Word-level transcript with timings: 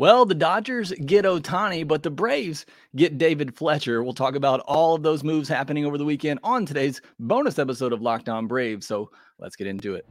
Well, 0.00 0.24
the 0.24 0.34
Dodgers 0.34 0.92
get 1.04 1.26
Ohtani, 1.26 1.86
but 1.86 2.02
the 2.02 2.10
Braves 2.10 2.64
get 2.96 3.18
David 3.18 3.54
Fletcher. 3.54 4.02
We'll 4.02 4.14
talk 4.14 4.34
about 4.34 4.60
all 4.60 4.94
of 4.94 5.02
those 5.02 5.22
moves 5.22 5.46
happening 5.46 5.84
over 5.84 5.98
the 5.98 6.06
weekend 6.06 6.40
on 6.42 6.64
today's 6.64 7.02
bonus 7.18 7.58
episode 7.58 7.92
of 7.92 8.00
Locked 8.00 8.30
On 8.30 8.46
Braves. 8.46 8.86
So 8.86 9.10
let's 9.38 9.56
get 9.56 9.66
into 9.66 9.96
it. 9.96 10.06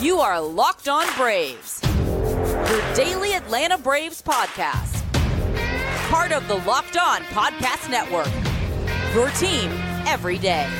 You 0.00 0.20
are 0.20 0.40
Locked 0.40 0.86
On 0.86 1.04
Braves, 1.16 1.80
your 1.84 2.94
daily 2.94 3.32
Atlanta 3.32 3.76
Braves 3.76 4.22
podcast. 4.22 5.02
Part 6.08 6.30
of 6.30 6.46
the 6.46 6.58
Locked 6.58 6.96
On 6.96 7.22
Podcast 7.22 7.90
Network, 7.90 8.30
your 9.16 9.30
team 9.30 9.72
every 10.06 10.38
day. 10.38 10.70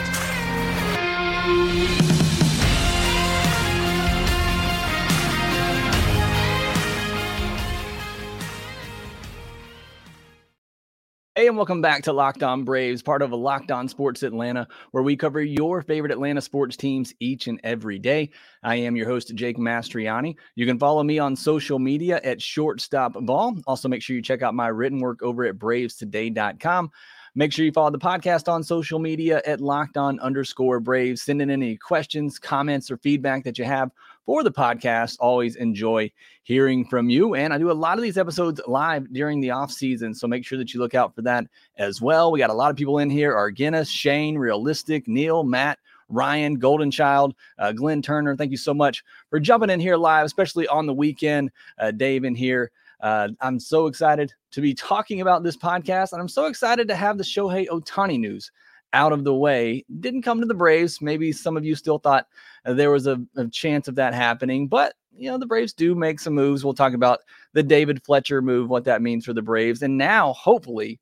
Hey, 11.36 11.48
and 11.48 11.56
welcome 11.56 11.82
back 11.82 12.04
to 12.04 12.12
Locked 12.12 12.44
On 12.44 12.62
Braves, 12.62 13.02
part 13.02 13.20
of 13.20 13.32
a 13.32 13.36
Locked 13.36 13.72
On 13.72 13.88
Sports 13.88 14.22
Atlanta, 14.22 14.68
where 14.92 15.02
we 15.02 15.16
cover 15.16 15.42
your 15.42 15.82
favorite 15.82 16.12
Atlanta 16.12 16.40
sports 16.40 16.76
teams 16.76 17.12
each 17.18 17.48
and 17.48 17.58
every 17.64 17.98
day. 17.98 18.30
I 18.62 18.76
am 18.76 18.94
your 18.94 19.08
host, 19.08 19.34
Jake 19.34 19.58
Mastroianni. 19.58 20.36
You 20.54 20.64
can 20.64 20.78
follow 20.78 21.02
me 21.02 21.18
on 21.18 21.34
social 21.34 21.80
media 21.80 22.20
at 22.22 22.40
Shortstop 22.40 23.14
Ball. 23.14 23.56
Also, 23.66 23.88
make 23.88 24.00
sure 24.00 24.14
you 24.14 24.22
check 24.22 24.42
out 24.42 24.54
my 24.54 24.68
written 24.68 25.00
work 25.00 25.24
over 25.24 25.44
at 25.44 25.58
bravestoday.com. 25.58 26.92
Make 27.34 27.52
sure 27.52 27.64
you 27.64 27.72
follow 27.72 27.90
the 27.90 27.98
podcast 27.98 28.46
on 28.46 28.62
social 28.62 29.00
media 29.00 29.42
at 29.44 29.60
locked 29.60 29.96
on 29.96 30.20
underscore 30.20 30.78
Braves. 30.78 31.22
Send 31.22 31.42
in 31.42 31.50
any 31.50 31.76
questions, 31.76 32.38
comments, 32.38 32.92
or 32.92 32.96
feedback 32.98 33.42
that 33.42 33.58
you 33.58 33.64
have 33.64 33.90
for 34.26 34.42
the 34.42 34.52
podcast. 34.52 35.16
Always 35.20 35.56
enjoy 35.56 36.10
hearing 36.42 36.84
from 36.84 37.10
you. 37.10 37.34
And 37.34 37.52
I 37.52 37.58
do 37.58 37.70
a 37.70 37.72
lot 37.72 37.98
of 37.98 38.02
these 38.02 38.18
episodes 38.18 38.60
live 38.66 39.12
during 39.12 39.40
the 39.40 39.50
off 39.50 39.70
season. 39.70 40.14
So 40.14 40.26
make 40.26 40.44
sure 40.44 40.58
that 40.58 40.74
you 40.74 40.80
look 40.80 40.94
out 40.94 41.14
for 41.14 41.22
that 41.22 41.46
as 41.78 42.00
well. 42.00 42.32
We 42.32 42.38
got 42.38 42.50
a 42.50 42.54
lot 42.54 42.70
of 42.70 42.76
people 42.76 42.98
in 42.98 43.10
here 43.10 43.50
Guinness, 43.50 43.88
Shane, 43.88 44.36
Realistic, 44.36 45.08
Neil, 45.08 45.44
Matt, 45.44 45.78
Ryan, 46.08 46.54
Golden 46.54 46.90
Child, 46.90 47.34
uh, 47.58 47.72
Glenn 47.72 48.02
Turner. 48.02 48.36
Thank 48.36 48.50
you 48.50 48.56
so 48.56 48.74
much 48.74 49.04
for 49.30 49.40
jumping 49.40 49.70
in 49.70 49.80
here 49.80 49.96
live, 49.96 50.26
especially 50.26 50.66
on 50.68 50.86
the 50.86 50.94
weekend. 50.94 51.50
Uh, 51.78 51.90
Dave 51.90 52.24
in 52.24 52.34
here. 52.34 52.70
Uh, 53.00 53.28
I'm 53.40 53.60
so 53.60 53.86
excited 53.86 54.32
to 54.52 54.60
be 54.60 54.72
talking 54.72 55.20
about 55.20 55.42
this 55.42 55.56
podcast, 55.56 56.12
and 56.12 56.20
I'm 56.20 56.28
so 56.28 56.46
excited 56.46 56.88
to 56.88 56.94
have 56.94 57.18
the 57.18 57.24
Shohei 57.24 57.68
Ohtani 57.68 58.18
news 58.18 58.50
out 58.94 59.12
of 59.12 59.24
the 59.24 59.34
way. 59.34 59.84
Didn't 60.00 60.22
come 60.22 60.40
to 60.40 60.46
the 60.46 60.54
Braves. 60.54 61.02
Maybe 61.02 61.32
some 61.32 61.56
of 61.56 61.64
you 61.64 61.74
still 61.74 61.98
thought 61.98 62.28
Uh, 62.64 62.74
there 62.74 62.90
was 62.90 63.06
a, 63.06 63.20
a, 63.36 63.46
chance 63.48 63.88
of 63.88 63.94
that 63.96 64.14
happening, 64.14 64.66
but 64.68 64.94
you 65.16 65.30
know 65.30 65.38
the 65.38 65.46
Braves 65.46 65.72
do 65.72 65.94
make 65.94 66.18
some 66.18 66.34
moves. 66.34 66.64
We'll 66.64 66.74
talk 66.74 66.94
about 66.94 67.20
the 67.52 67.62
David 67.62 68.02
Fletcher 68.04 68.42
move, 68.42 68.68
what 68.68 68.84
that 68.84 69.02
means 69.02 69.24
for 69.24 69.32
the 69.32 69.42
Braves, 69.42 69.82
and 69.82 69.96
now 69.96 70.32
hopefully 70.32 71.00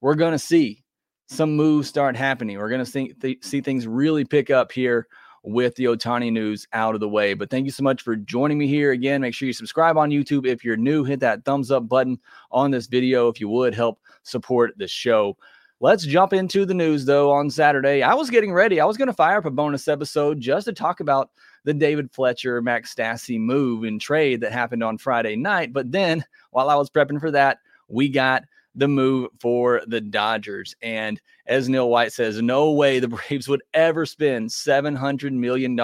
we're 0.00 0.14
going 0.14 0.32
to 0.32 0.38
see 0.38 0.84
some 1.28 1.56
moves 1.56 1.88
start 1.88 2.16
happening. 2.16 2.58
We're 2.58 2.68
going 2.68 2.84
to 2.84 2.90
see, 2.90 3.12
th- 3.20 3.44
see 3.44 3.60
things 3.60 3.86
really 3.86 4.24
pick 4.24 4.50
up 4.50 4.72
here 4.72 5.06
with 5.42 5.74
the 5.76 5.84
Ohtani 5.84 6.32
news 6.32 6.66
out 6.72 6.94
of 6.94 7.00
the 7.00 7.08
way. 7.08 7.34
But 7.34 7.50
thank 7.50 7.64
you 7.64 7.70
so 7.70 7.82
much 7.82 8.02
for 8.02 8.16
joining 8.16 8.58
me 8.58 8.66
here 8.66 8.92
again. 8.92 9.20
Make 9.20 9.34
sure 9.34 9.46
you 9.46 9.52
subscribe 9.52 9.96
on 9.96 10.10
YouTube. 10.10 10.46
If 10.46 10.64
you're 10.64 10.76
new, 10.76 11.04
hit 11.04 11.20
that 11.20 11.44
thumbs 11.44 11.70
up 11.70 11.88
button 11.88 12.18
on 12.50 12.70
this 12.70 12.86
video 12.86 13.28
if 13.28 13.40
you 13.40 13.48
would 13.48 13.74
help 13.74 14.00
support 14.22 14.72
the 14.76 14.88
show. 14.88 15.36
Let's 15.80 16.04
jump 16.04 16.32
into 16.32 16.66
the 16.66 16.74
news 16.74 17.04
though. 17.04 17.30
On 17.30 17.48
Saturday, 17.50 18.02
I 18.02 18.12
was 18.14 18.30
getting 18.30 18.52
ready. 18.52 18.80
I 18.80 18.84
was 18.84 18.96
going 18.96 19.06
to 19.06 19.12
fire 19.12 19.38
up 19.38 19.44
a 19.44 19.50
bonus 19.50 19.86
episode 19.86 20.40
just 20.40 20.64
to 20.64 20.72
talk 20.72 20.98
about 20.98 21.30
the 21.62 21.72
David 21.72 22.10
Fletcher 22.10 22.60
Max 22.60 22.92
Stassi 22.92 23.38
move 23.38 23.84
and 23.84 24.00
trade 24.00 24.40
that 24.40 24.50
happened 24.50 24.82
on 24.82 24.98
Friday 24.98 25.36
night. 25.36 25.72
But 25.72 25.92
then 25.92 26.24
while 26.50 26.68
I 26.68 26.74
was 26.74 26.90
prepping 26.90 27.20
for 27.20 27.30
that, 27.30 27.58
we 27.86 28.08
got 28.08 28.42
the 28.74 28.88
move 28.88 29.28
for 29.38 29.82
the 29.86 30.00
Dodgers. 30.00 30.74
And 30.82 31.20
as 31.46 31.68
Neil 31.68 31.88
White 31.88 32.12
says, 32.12 32.42
no 32.42 32.72
way 32.72 32.98
the 32.98 33.08
Braves 33.28 33.46
would 33.48 33.62
ever 33.72 34.04
spend 34.04 34.50
$700 34.50 35.32
million 35.32 35.78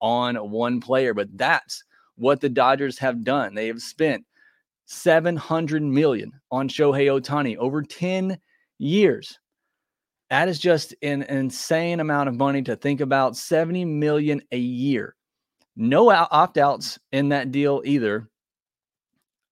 on 0.00 0.50
one 0.50 0.80
player. 0.80 1.14
But 1.14 1.36
that's 1.38 1.84
what 2.16 2.40
the 2.40 2.48
Dodgers 2.48 2.98
have 2.98 3.22
done. 3.22 3.54
They 3.54 3.68
have 3.68 3.82
spent 3.82 4.24
700 4.86 5.80
million 5.80 6.32
on 6.50 6.68
Shohei 6.68 7.06
Ohtani 7.06 7.56
over 7.56 7.82
10 7.82 8.36
years. 8.82 9.38
That 10.30 10.48
is 10.48 10.58
just 10.58 10.94
an 11.02 11.22
insane 11.24 12.00
amount 12.00 12.28
of 12.28 12.36
money 12.36 12.62
to 12.62 12.74
think 12.74 13.00
about. 13.00 13.36
70 13.36 13.84
million 13.84 14.42
a 14.50 14.58
year. 14.58 15.14
No 15.76 16.10
opt-outs 16.10 16.98
in 17.12 17.30
that 17.30 17.52
deal 17.52 17.82
either. 17.84 18.28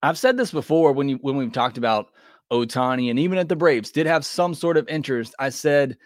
I've 0.03 0.19
said 0.19 0.37
this 0.37 0.53
before 0.53 0.93
when 0.93 1.09
you 1.09 1.19
when 1.21 1.37
we've 1.37 1.53
talked 1.53 1.79
about 1.79 2.09
Ohtani 2.51 3.11
and 3.11 3.19
even 3.19 3.39
at 3.39 3.49
the 3.49 3.57
Braves 3.57 3.91
did 3.91 4.07
have 4.07 4.25
some 4.25 4.55
sort 4.55 4.77
of 4.77 4.89
interest. 4.89 5.35
I 5.39 5.51
said, 5.51 5.97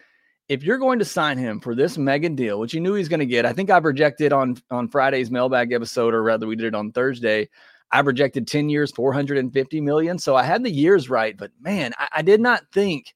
if 0.49 0.63
you're 0.63 0.79
going 0.79 0.99
to 0.99 1.05
sign 1.05 1.39
him 1.39 1.61
for 1.61 1.75
this 1.75 1.97
mega 1.97 2.29
deal, 2.29 2.59
which 2.61 2.75
you 2.75 2.81
knew 2.81 2.95
he's 2.95 3.09
going 3.09 3.21
to 3.21 3.27
get, 3.27 3.47
I 3.47 3.53
think 3.53 3.71
I 3.71 3.81
projected 3.81 4.33
on 4.33 4.57
on 4.71 4.89
Friday's 4.89 5.31
mailbag 5.31 5.73
episode, 5.73 6.15
or 6.15 6.23
rather, 6.23 6.47
we 6.47 6.57
did 6.57 6.67
it 6.67 6.75
on 6.75 6.93
Thursday. 6.93 7.49
I 7.93 8.03
projected 8.03 8.49
10 8.49 8.69
years, 8.69 8.91
450 8.93 9.81
million. 9.81 10.19
So 10.19 10.35
I 10.35 10.43
had 10.43 10.65
the 10.65 10.71
years 10.71 11.09
right, 11.09 11.37
but 11.37 11.53
man, 11.61 11.93
I, 11.99 12.09
I 12.17 12.23
did 12.23 12.41
not 12.41 12.63
think, 12.73 13.15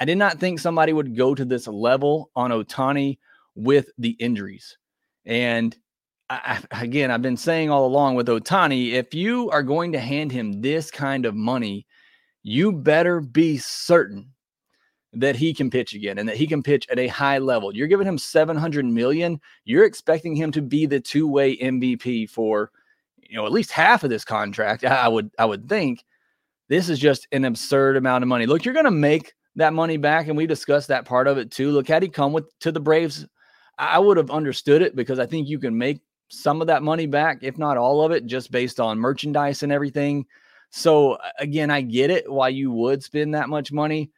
I 0.00 0.04
did 0.04 0.18
not 0.18 0.38
think 0.38 0.58
somebody 0.58 0.92
would 0.92 1.16
go 1.16 1.34
to 1.34 1.44
this 1.44 1.66
level 1.66 2.30
on 2.36 2.50
Ohtani 2.50 3.18
with 3.54 3.90
the 3.98 4.10
injuries. 4.10 4.76
And 5.24 5.76
I, 6.28 6.60
again, 6.70 7.10
I've 7.10 7.22
been 7.22 7.36
saying 7.36 7.70
all 7.70 7.86
along 7.86 8.14
with 8.14 8.28
Ohtani, 8.28 8.92
if 8.92 9.14
you 9.14 9.50
are 9.50 9.62
going 9.62 9.92
to 9.92 10.00
hand 10.00 10.32
him 10.32 10.60
this 10.60 10.90
kind 10.90 11.26
of 11.26 11.34
money, 11.34 11.86
you 12.42 12.72
better 12.72 13.20
be 13.20 13.58
certain 13.58 14.30
that 15.12 15.36
he 15.36 15.54
can 15.54 15.70
pitch 15.70 15.94
again 15.94 16.18
and 16.18 16.28
that 16.28 16.36
he 16.36 16.46
can 16.46 16.62
pitch 16.62 16.86
at 16.90 16.98
a 16.98 17.06
high 17.06 17.38
level. 17.38 17.74
You're 17.74 17.86
giving 17.86 18.06
him 18.06 18.18
700 18.18 18.84
million, 18.84 19.40
you're 19.64 19.84
expecting 19.84 20.34
him 20.34 20.50
to 20.52 20.62
be 20.62 20.86
the 20.86 21.00
two-way 21.00 21.56
MVP 21.56 22.30
for 22.30 22.70
you 23.28 23.36
know 23.36 23.46
at 23.46 23.52
least 23.52 23.70
half 23.70 24.04
of 24.04 24.10
this 24.10 24.24
contract. 24.24 24.84
I 24.84 25.08
would 25.08 25.30
I 25.38 25.44
would 25.44 25.68
think 25.68 26.04
this 26.68 26.88
is 26.88 26.98
just 26.98 27.26
an 27.32 27.44
absurd 27.44 27.96
amount 27.96 28.22
of 28.22 28.28
money. 28.28 28.46
Look, 28.46 28.64
you're 28.64 28.74
going 28.74 28.84
to 28.84 28.90
make 28.90 29.34
that 29.56 29.72
money 29.72 29.96
back 29.96 30.28
and 30.28 30.36
we 30.36 30.46
discussed 30.46 30.88
that 30.88 31.04
part 31.04 31.26
of 31.26 31.38
it 31.38 31.50
too. 31.50 31.70
Look, 31.70 31.88
had 31.88 32.02
he 32.02 32.08
come 32.08 32.32
with 32.32 32.46
to 32.60 32.72
the 32.72 32.80
Braves, 32.80 33.26
I 33.78 33.98
would 33.98 34.16
have 34.16 34.30
understood 34.30 34.82
it 34.82 34.96
because 34.96 35.18
I 35.18 35.26
think 35.26 35.48
you 35.48 35.58
can 35.58 35.76
make 35.76 36.00
some 36.28 36.60
of 36.60 36.66
that 36.66 36.82
money 36.82 37.06
back, 37.06 37.38
if 37.42 37.58
not 37.58 37.76
all 37.76 38.02
of 38.02 38.12
it, 38.12 38.26
just 38.26 38.50
based 38.50 38.80
on 38.80 38.98
merchandise 38.98 39.62
and 39.62 39.70
everything. 39.70 40.26
So 40.70 41.18
again, 41.38 41.70
I 41.70 41.82
get 41.82 42.10
it 42.10 42.30
why 42.30 42.48
you 42.48 42.70
would 42.72 43.02
spend 43.02 43.34
that 43.34 43.48
much 43.48 43.70
money. 43.70 44.10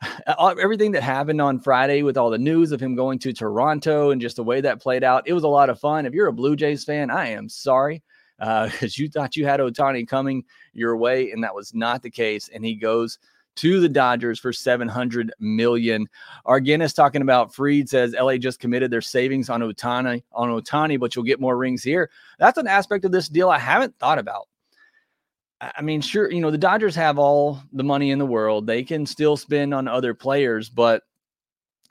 Everything 0.38 0.92
that 0.92 1.02
happened 1.02 1.40
on 1.40 1.58
Friday 1.58 2.02
with 2.02 2.16
all 2.16 2.30
the 2.30 2.38
news 2.38 2.70
of 2.70 2.80
him 2.80 2.94
going 2.94 3.18
to 3.20 3.32
Toronto 3.32 4.10
and 4.10 4.20
just 4.20 4.36
the 4.36 4.44
way 4.44 4.60
that 4.60 4.80
played 4.80 5.02
out, 5.02 5.26
it 5.26 5.32
was 5.32 5.42
a 5.42 5.48
lot 5.48 5.70
of 5.70 5.80
fun. 5.80 6.06
If 6.06 6.12
you're 6.12 6.28
a 6.28 6.32
Blue 6.32 6.54
Jays 6.54 6.84
fan, 6.84 7.10
I 7.10 7.30
am 7.30 7.48
sorry 7.48 8.02
because 8.38 8.82
uh, 8.82 8.88
you 9.02 9.08
thought 9.08 9.36
you 9.36 9.46
had 9.46 9.60
Ohtani 9.60 10.06
coming 10.06 10.44
your 10.72 10.96
way, 10.96 11.30
and 11.30 11.42
that 11.42 11.54
was 11.54 11.74
not 11.74 12.02
the 12.02 12.10
case. 12.10 12.48
And 12.52 12.64
he 12.64 12.74
goes 12.74 13.18
to 13.56 13.80
the 13.80 13.88
Dodgers 13.88 14.38
for 14.38 14.52
700 14.52 15.32
million. 15.40 16.06
Guinness 16.62 16.92
talking 16.92 17.22
about 17.22 17.52
Fried 17.52 17.88
says 17.88 18.14
LA 18.18 18.36
just 18.36 18.60
committed 18.60 18.90
their 18.90 19.00
savings 19.00 19.50
on 19.50 19.62
Ohtani 19.62 20.22
on 20.32 20.50
Ohtani, 20.50 20.98
but 20.98 21.16
you'll 21.16 21.24
get 21.24 21.40
more 21.40 21.56
rings 21.56 21.82
here. 21.82 22.08
That's 22.38 22.58
an 22.58 22.68
aspect 22.68 23.04
of 23.04 23.10
this 23.10 23.28
deal 23.28 23.50
I 23.50 23.58
haven't 23.58 23.98
thought 23.98 24.18
about. 24.18 24.46
I 25.60 25.82
mean, 25.82 26.00
sure, 26.00 26.30
you 26.30 26.40
know, 26.40 26.52
the 26.52 26.58
Dodgers 26.58 26.94
have 26.94 27.18
all 27.18 27.60
the 27.72 27.82
money 27.82 28.12
in 28.12 28.20
the 28.20 28.26
world. 28.26 28.64
They 28.64 28.84
can 28.84 29.04
still 29.04 29.36
spend 29.36 29.74
on 29.74 29.88
other 29.88 30.14
players, 30.14 30.68
but 30.68 31.02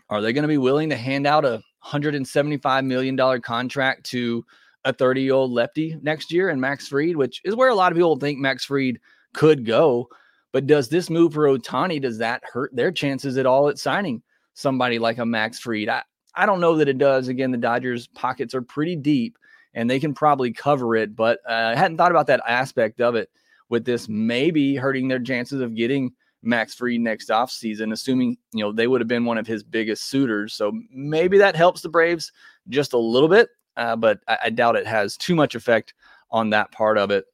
are 0.10 0.22
they 0.22 0.32
going 0.32 0.44
to 0.44 0.48
be 0.48 0.58
willing 0.58 0.90
to 0.92 0.96
hand 0.96 1.28
out 1.28 1.44
a 1.44 1.62
$175 1.86 2.86
million 2.86 3.42
contract 3.42 4.06
to 4.06 4.46
a 4.88 4.94
30 4.94 5.22
year 5.22 5.34
old 5.34 5.52
lefty 5.52 5.98
next 6.02 6.32
year 6.32 6.50
and 6.50 6.62
Max 6.62 6.88
Fried, 6.88 7.18
which 7.18 7.42
is 7.44 7.56
where 7.56 7.70
a 7.70 7.76
lot 7.76 7.92
of 7.92 7.98
people 7.98 8.16
think 8.16 8.40
Max 8.40 8.64
Fried 8.64 9.00
could 9.34 9.66
go. 9.66 10.08
But 10.54 10.66
does 10.66 10.88
this 10.88 11.10
move 11.10 11.34
for 11.34 11.46
Ohtani, 11.46 12.02
does 12.02 12.18
that 12.20 12.42
hurt 12.46 12.74
their 12.74 12.92
chances 12.92 13.38
at 13.38 13.46
all 13.46 13.68
at 13.68 13.78
signing 13.78 14.24
somebody 14.54 14.98
like 14.98 15.18
a 15.18 15.26
Max 15.26 15.60
Fried? 15.60 15.90
I, 15.90 16.04
I 16.36 16.46
don't 16.46 16.62
know 16.62 16.78
that 16.78 16.88
it 16.88 16.98
does. 16.98 17.28
Again, 17.28 17.52
the 17.52 17.58
Dodgers' 17.58 18.08
pockets 18.08 18.56
are 18.56 18.62
pretty 18.62 18.96
deep 18.96 19.38
and 19.74 19.90
they 19.90 20.00
can 20.00 20.14
probably 20.14 20.54
cover 20.54 20.96
it, 20.96 21.16
but 21.16 21.40
uh, 21.48 21.74
I 21.74 21.76
hadn't 21.76 21.98
thought 21.98 22.12
about 22.12 22.28
that 22.28 22.42
aspect 22.48 23.02
of 23.02 23.16
it 23.16 23.30
with 23.70 23.84
this 23.84 24.08
maybe 24.08 24.78
hurting 24.78 25.10
their 25.10 25.20
chances 25.20 25.60
of 25.60 25.76
getting 25.76 26.14
Max 26.44 26.74
Fried 26.74 27.02
next 27.02 27.30
offseason, 27.30 27.92
assuming 27.92 28.38
you 28.54 28.64
know 28.64 28.72
they 28.72 28.88
would 28.88 29.02
have 29.02 29.08
been 29.08 29.26
one 29.26 29.38
of 29.38 29.46
his 29.46 29.64
biggest 29.64 30.04
suitors. 30.10 30.54
So 30.54 30.72
maybe 30.90 31.38
that 31.40 31.58
helps 31.58 31.82
the 31.82 31.90
Braves 31.90 32.32
just 32.70 32.94
a 32.94 32.98
little 32.98 33.28
bit, 33.28 33.50
uh, 33.78 33.96
but 33.96 34.20
I, 34.28 34.38
I 34.46 34.50
doubt 34.50 34.76
it 34.76 34.88
has 34.88 35.16
too 35.16 35.36
much 35.36 35.56
effect 35.56 35.94
on 36.32 36.50
that 36.50 36.72
part 36.72 36.98
of 36.98 37.12
it. 37.12 37.26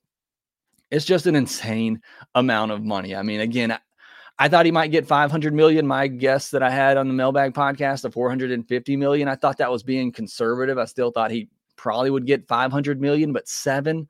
It's 0.91 1.05
just 1.05 1.25
an 1.25 1.35
insane 1.35 2.01
amount 2.35 2.71
of 2.71 2.83
money. 2.83 3.15
I 3.15 3.23
mean, 3.23 3.39
again, 3.39 3.71
I, 3.71 3.79
I 4.37 4.47
thought 4.47 4.65
he 4.65 4.71
might 4.71 4.91
get 4.91 5.07
500 5.07 5.53
million. 5.53 5.87
My 5.87 6.07
guess 6.07 6.51
that 6.51 6.61
I 6.61 6.69
had 6.69 6.97
on 6.97 7.07
the 7.07 7.13
mailbag 7.13 7.53
podcast 7.53 8.03
of 8.03 8.13
450 8.13 8.95
million. 8.97 9.27
I 9.27 9.35
thought 9.35 9.57
that 9.57 9.71
was 9.71 9.83
being 9.83 10.11
conservative. 10.11 10.77
I 10.77 10.85
still 10.85 11.11
thought 11.11 11.31
he 11.31 11.49
probably 11.75 12.09
would 12.09 12.27
get 12.27 12.47
500 12.47 13.01
million, 13.01 13.33
but 13.33 13.47
seven 13.47 14.07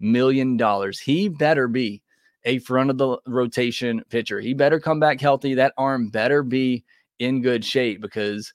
million. 0.00 0.58
He 1.02 1.28
better 1.28 1.68
be 1.68 2.02
a 2.44 2.58
front 2.58 2.90
of 2.90 2.98
the 2.98 3.18
rotation 3.26 4.02
pitcher. 4.08 4.40
He 4.40 4.54
better 4.54 4.80
come 4.80 5.00
back 5.00 5.20
healthy. 5.20 5.54
That 5.54 5.74
arm 5.76 6.08
better 6.08 6.42
be 6.42 6.84
in 7.18 7.40
good 7.40 7.64
shape 7.64 8.00
because 8.00 8.52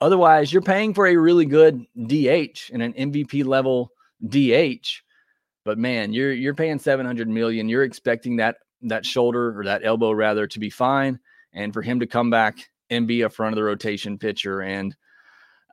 otherwise 0.00 0.52
you're 0.52 0.62
paying 0.62 0.94
for 0.94 1.06
a 1.06 1.16
really 1.16 1.46
good 1.46 1.84
DH 2.06 2.70
and 2.72 2.82
an 2.82 2.92
MVP 2.94 3.44
level 3.44 3.92
DH. 4.26 5.02
But 5.64 5.78
man, 5.78 6.12
you're 6.12 6.32
you're 6.32 6.54
paying 6.54 6.78
700 6.78 7.28
million. 7.28 7.68
You're 7.68 7.84
expecting 7.84 8.36
that 8.36 8.56
that 8.82 9.04
shoulder 9.04 9.58
or 9.58 9.64
that 9.64 9.84
elbow 9.84 10.12
rather 10.12 10.46
to 10.46 10.58
be 10.58 10.70
fine 10.70 11.18
and 11.52 11.72
for 11.72 11.82
him 11.82 12.00
to 12.00 12.06
come 12.06 12.30
back 12.30 12.58
and 12.90 13.06
be 13.06 13.22
a 13.22 13.30
front 13.30 13.52
of 13.52 13.56
the 13.56 13.64
rotation 13.64 14.18
pitcher 14.18 14.62
and 14.62 14.96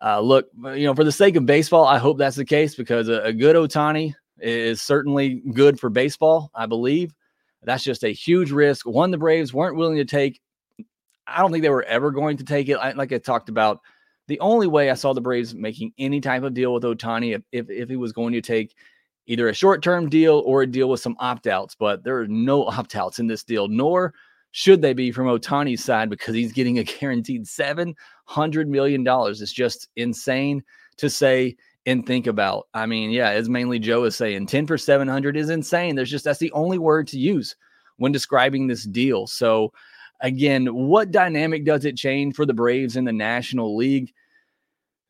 uh, 0.01 0.19
look, 0.19 0.47
you 0.75 0.85
know, 0.85 0.93
for 0.93 1.03
the 1.03 1.11
sake 1.11 1.35
of 1.35 1.45
baseball, 1.45 1.85
I 1.85 1.97
hope 1.97 2.17
that's 2.17 2.35
the 2.35 2.45
case 2.45 2.75
because 2.75 3.07
a, 3.07 3.21
a 3.21 3.33
good 3.33 3.55
Ohtani 3.55 4.13
is 4.39 4.81
certainly 4.81 5.41
good 5.53 5.79
for 5.79 5.89
baseball, 5.89 6.51
I 6.53 6.65
believe. 6.65 7.13
That's 7.63 7.83
just 7.83 8.03
a 8.03 8.09
huge 8.09 8.51
risk. 8.51 8.85
One, 8.85 9.09
the 9.09 9.17
Braves 9.17 9.53
weren't 9.53 9.77
willing 9.77 9.97
to 9.97 10.05
take. 10.05 10.39
I 11.25 11.39
don't 11.39 11.51
think 11.51 11.63
they 11.63 11.69
were 11.69 11.83
ever 11.83 12.11
going 12.11 12.37
to 12.37 12.43
take 12.43 12.69
it. 12.69 12.75
I, 12.75 12.91
like 12.91 13.11
I 13.13 13.17
talked 13.17 13.49
about, 13.49 13.79
the 14.27 14.39
only 14.39 14.67
way 14.67 14.89
I 14.89 14.95
saw 14.95 15.13
the 15.13 15.21
Braves 15.21 15.53
making 15.53 15.93
any 15.97 16.19
type 16.21 16.43
of 16.43 16.53
deal 16.53 16.73
with 16.73 16.83
Ohtani 16.83 17.35
if, 17.35 17.41
if, 17.51 17.69
if 17.69 17.89
he 17.89 17.95
was 17.95 18.11
going 18.11 18.33
to 18.33 18.41
take 18.41 18.75
either 19.27 19.49
a 19.49 19.53
short 19.53 19.83
term 19.83 20.09
deal 20.09 20.43
or 20.45 20.61
a 20.61 20.67
deal 20.67 20.89
with 20.89 20.99
some 20.99 21.15
opt 21.19 21.47
outs, 21.47 21.75
but 21.75 22.03
there 22.03 22.17
are 22.19 22.27
no 22.27 22.65
opt 22.67 22.95
outs 22.95 23.19
in 23.19 23.27
this 23.27 23.43
deal, 23.43 23.67
nor 23.67 24.13
should 24.51 24.81
they 24.81 24.93
be 24.93 25.11
from 25.11 25.27
Ohtani's 25.27 25.83
side 25.83 26.09
because 26.09 26.33
he's 26.33 26.53
getting 26.53 26.79
a 26.79 26.83
guaranteed 26.83 27.45
$700 27.45 27.95
million. 28.67 29.05
It's 29.05 29.51
just 29.51 29.89
insane 29.97 30.63
to 30.97 31.09
say 31.09 31.57
and 31.85 32.05
think 32.05 32.25
about. 32.25 32.67
I 32.73 32.85
mean, 32.85 33.11
yeah, 33.11 33.29
as 33.29 33.49
mainly 33.49 33.79
Joe 33.79 34.05
is 34.05 34.15
saying, 34.15 34.47
10 34.47 34.65
for 34.65 34.77
700 34.77 35.37
is 35.37 35.49
insane. 35.49 35.95
There's 35.95 36.09
just 36.09 36.25
that's 36.25 36.39
the 36.39 36.51
only 36.53 36.77
word 36.77 37.07
to 37.09 37.19
use 37.19 37.55
when 37.97 38.11
describing 38.11 38.67
this 38.67 38.85
deal. 38.85 39.27
So, 39.27 39.71
again, 40.25 40.65
what 40.65 41.11
dynamic 41.11 41.65
does 41.65 41.85
it 41.85 41.95
change 41.95 42.35
for 42.35 42.47
the 42.47 42.53
Braves 42.53 42.95
in 42.95 43.05
the 43.05 43.13
National 43.13 43.75
League? 43.75 44.11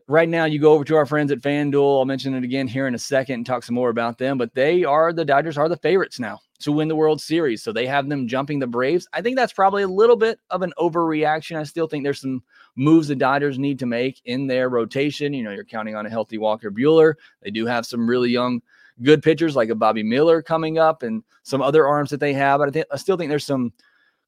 Right 0.07 0.27
now, 0.27 0.43
you 0.43 0.59
go 0.59 0.73
over 0.73 0.83
to 0.83 0.95
our 0.97 1.05
friends 1.05 1.31
at 1.31 1.39
FanDuel. 1.39 1.99
I'll 1.99 2.05
mention 2.05 2.35
it 2.35 2.43
again 2.43 2.67
here 2.67 2.85
in 2.85 2.93
a 2.93 2.99
second 2.99 3.35
and 3.35 3.45
talk 3.45 3.63
some 3.63 3.75
more 3.75 3.89
about 3.89 4.17
them, 4.17 4.37
but 4.37 4.53
they 4.53 4.83
are 4.83 5.13
the 5.13 5.25
Dodgers 5.25 5.57
are 5.57 5.69
the 5.69 5.77
favorites 5.77 6.19
now 6.19 6.41
to 6.59 6.71
win 6.73 6.89
the 6.89 6.95
World 6.97 7.21
Series. 7.21 7.63
So 7.63 7.71
they 7.71 7.87
have 7.87 8.09
them 8.09 8.27
jumping 8.27 8.59
the 8.59 8.67
Braves. 8.67 9.07
I 9.13 9.21
think 9.21 9.37
that's 9.37 9.53
probably 9.53 9.83
a 9.83 9.87
little 9.87 10.17
bit 10.17 10.37
of 10.51 10.61
an 10.61 10.73
overreaction. 10.77 11.57
I 11.57 11.63
still 11.63 11.87
think 11.87 12.03
there's 12.03 12.21
some 12.21 12.43
moves 12.75 13.07
the 13.07 13.15
Dodgers 13.15 13.57
need 13.57 13.79
to 13.79 13.85
make 13.85 14.21
in 14.25 14.47
their 14.47 14.67
rotation. 14.67 15.33
You 15.33 15.43
know, 15.43 15.51
you're 15.51 15.63
counting 15.63 15.95
on 15.95 16.05
a 16.05 16.09
healthy 16.09 16.37
Walker 16.37 16.69
Buehler. 16.69 17.15
They 17.41 17.51
do 17.51 17.65
have 17.65 17.85
some 17.85 18.07
really 18.07 18.29
young, 18.29 18.61
good 19.01 19.23
pitchers 19.23 19.55
like 19.55 19.69
a 19.69 19.75
Bobby 19.75 20.03
Miller 20.03 20.41
coming 20.41 20.77
up 20.77 21.03
and 21.03 21.23
some 21.43 21.61
other 21.61 21.87
arms 21.87 22.09
that 22.09 22.19
they 22.19 22.33
have. 22.33 22.59
But 22.59 22.67
I, 22.67 22.71
think, 22.71 22.85
I 22.91 22.97
still 22.97 23.17
think 23.17 23.29
there's 23.29 23.45
some 23.45 23.71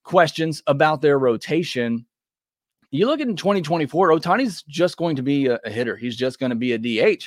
questions 0.08 0.64
about 0.68 1.02
their 1.02 1.20
rotation. 1.20 2.06
You 2.92 3.06
look 3.08 3.20
at 3.20 3.28
in 3.28 3.36
2024, 3.36 4.12
Ohtani's 4.12 4.64
just 4.64 4.96
going 4.96 5.18
to 5.18 5.22
be 5.22 5.48
a, 5.48 5.60
a 5.66 5.70
hitter. 5.70 5.98
He's 5.98 6.16
just 6.16 6.40
going 6.40 6.50
to 6.50 6.56
be 6.56 6.72
a 6.72 6.78
DH. 6.78 7.26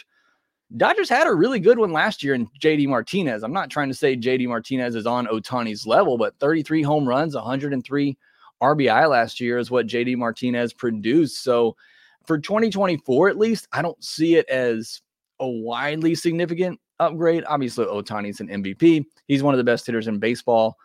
Dodgers 0.77 1.11
had 1.11 1.27
a 1.27 1.35
really 1.35 1.61
good 1.61 1.79
one 1.79 1.93
last 1.93 2.23
year 2.23 2.33
in 2.33 2.49
JD 2.59 2.89
Martinez. 2.89 3.43
I'm 3.43 3.53
not 3.53 3.69
trying 3.69 3.89
to 3.89 3.95
say 3.95 4.17
JD 4.17 4.49
Martinez 4.49 4.95
is 4.95 5.07
on 5.07 5.27
Ohtani's 5.27 5.87
level, 5.87 6.17
but 6.17 6.39
33 6.39 6.81
home 6.83 7.07
runs, 7.07 7.35
103 7.35 8.17
RBI 8.63 9.11
last 9.11 9.41
year 9.41 9.59
is 9.59 9.71
what 9.71 9.87
JD 9.87 10.17
Martinez 10.17 10.73
produced. 10.73 11.45
So 11.45 11.77
for 12.25 12.39
2024, 12.39 13.29
at 13.29 13.39
least, 13.39 13.69
I 13.73 13.83
don't 13.83 14.03
see 14.03 14.37
it 14.37 14.49
as 14.49 15.03
a 15.39 15.47
widely 15.47 16.15
significant 16.15 16.81
upgrade. 16.99 17.45
Obviously, 17.47 17.85
Ohtani's 17.85 18.41
an 18.41 18.49
MVP. 18.49 19.05
He's 19.27 19.43
one 19.43 19.53
of 19.53 19.59
the 19.59 19.65
best 19.65 19.85
hitters 19.85 20.09
in 20.09 20.19
baseball. 20.19 20.79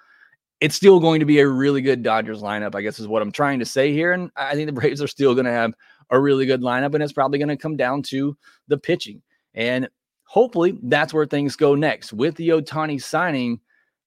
It's 0.61 0.75
still 0.75 0.99
going 0.99 1.19
to 1.19 1.25
be 1.25 1.39
a 1.39 1.47
really 1.47 1.81
good 1.81 2.01
Dodgers 2.01 2.41
lineup, 2.41 2.75
I 2.75 2.81
guess 2.81 2.99
is 2.99 3.07
what 3.07 3.21
I'm 3.21 3.31
trying 3.31 3.59
to 3.59 3.65
say 3.65 3.91
here. 3.91 4.13
And 4.13 4.31
I 4.35 4.55
think 4.55 4.67
the 4.67 4.73
Braves 4.81 5.01
are 5.01 5.07
still 5.07 5.33
going 5.33 5.45
to 5.45 5.51
have 5.51 5.73
a 6.09 6.19
really 6.19 6.45
good 6.45 6.61
lineup, 6.61 6.93
and 6.93 7.03
it's 7.03 7.13
probably 7.13 7.39
going 7.39 7.49
to 7.49 7.57
come 7.57 7.75
down 7.75 8.01
to 8.03 8.37
the 8.67 8.77
pitching. 8.77 9.21
And 9.53 9.89
hopefully 10.23 10.77
that's 10.83 11.13
where 11.13 11.25
things 11.25 11.55
go 11.55 11.75
next. 11.75 12.13
With 12.13 12.35
the 12.35 12.49
Ohtani 12.49 13.01
signing, 13.01 13.59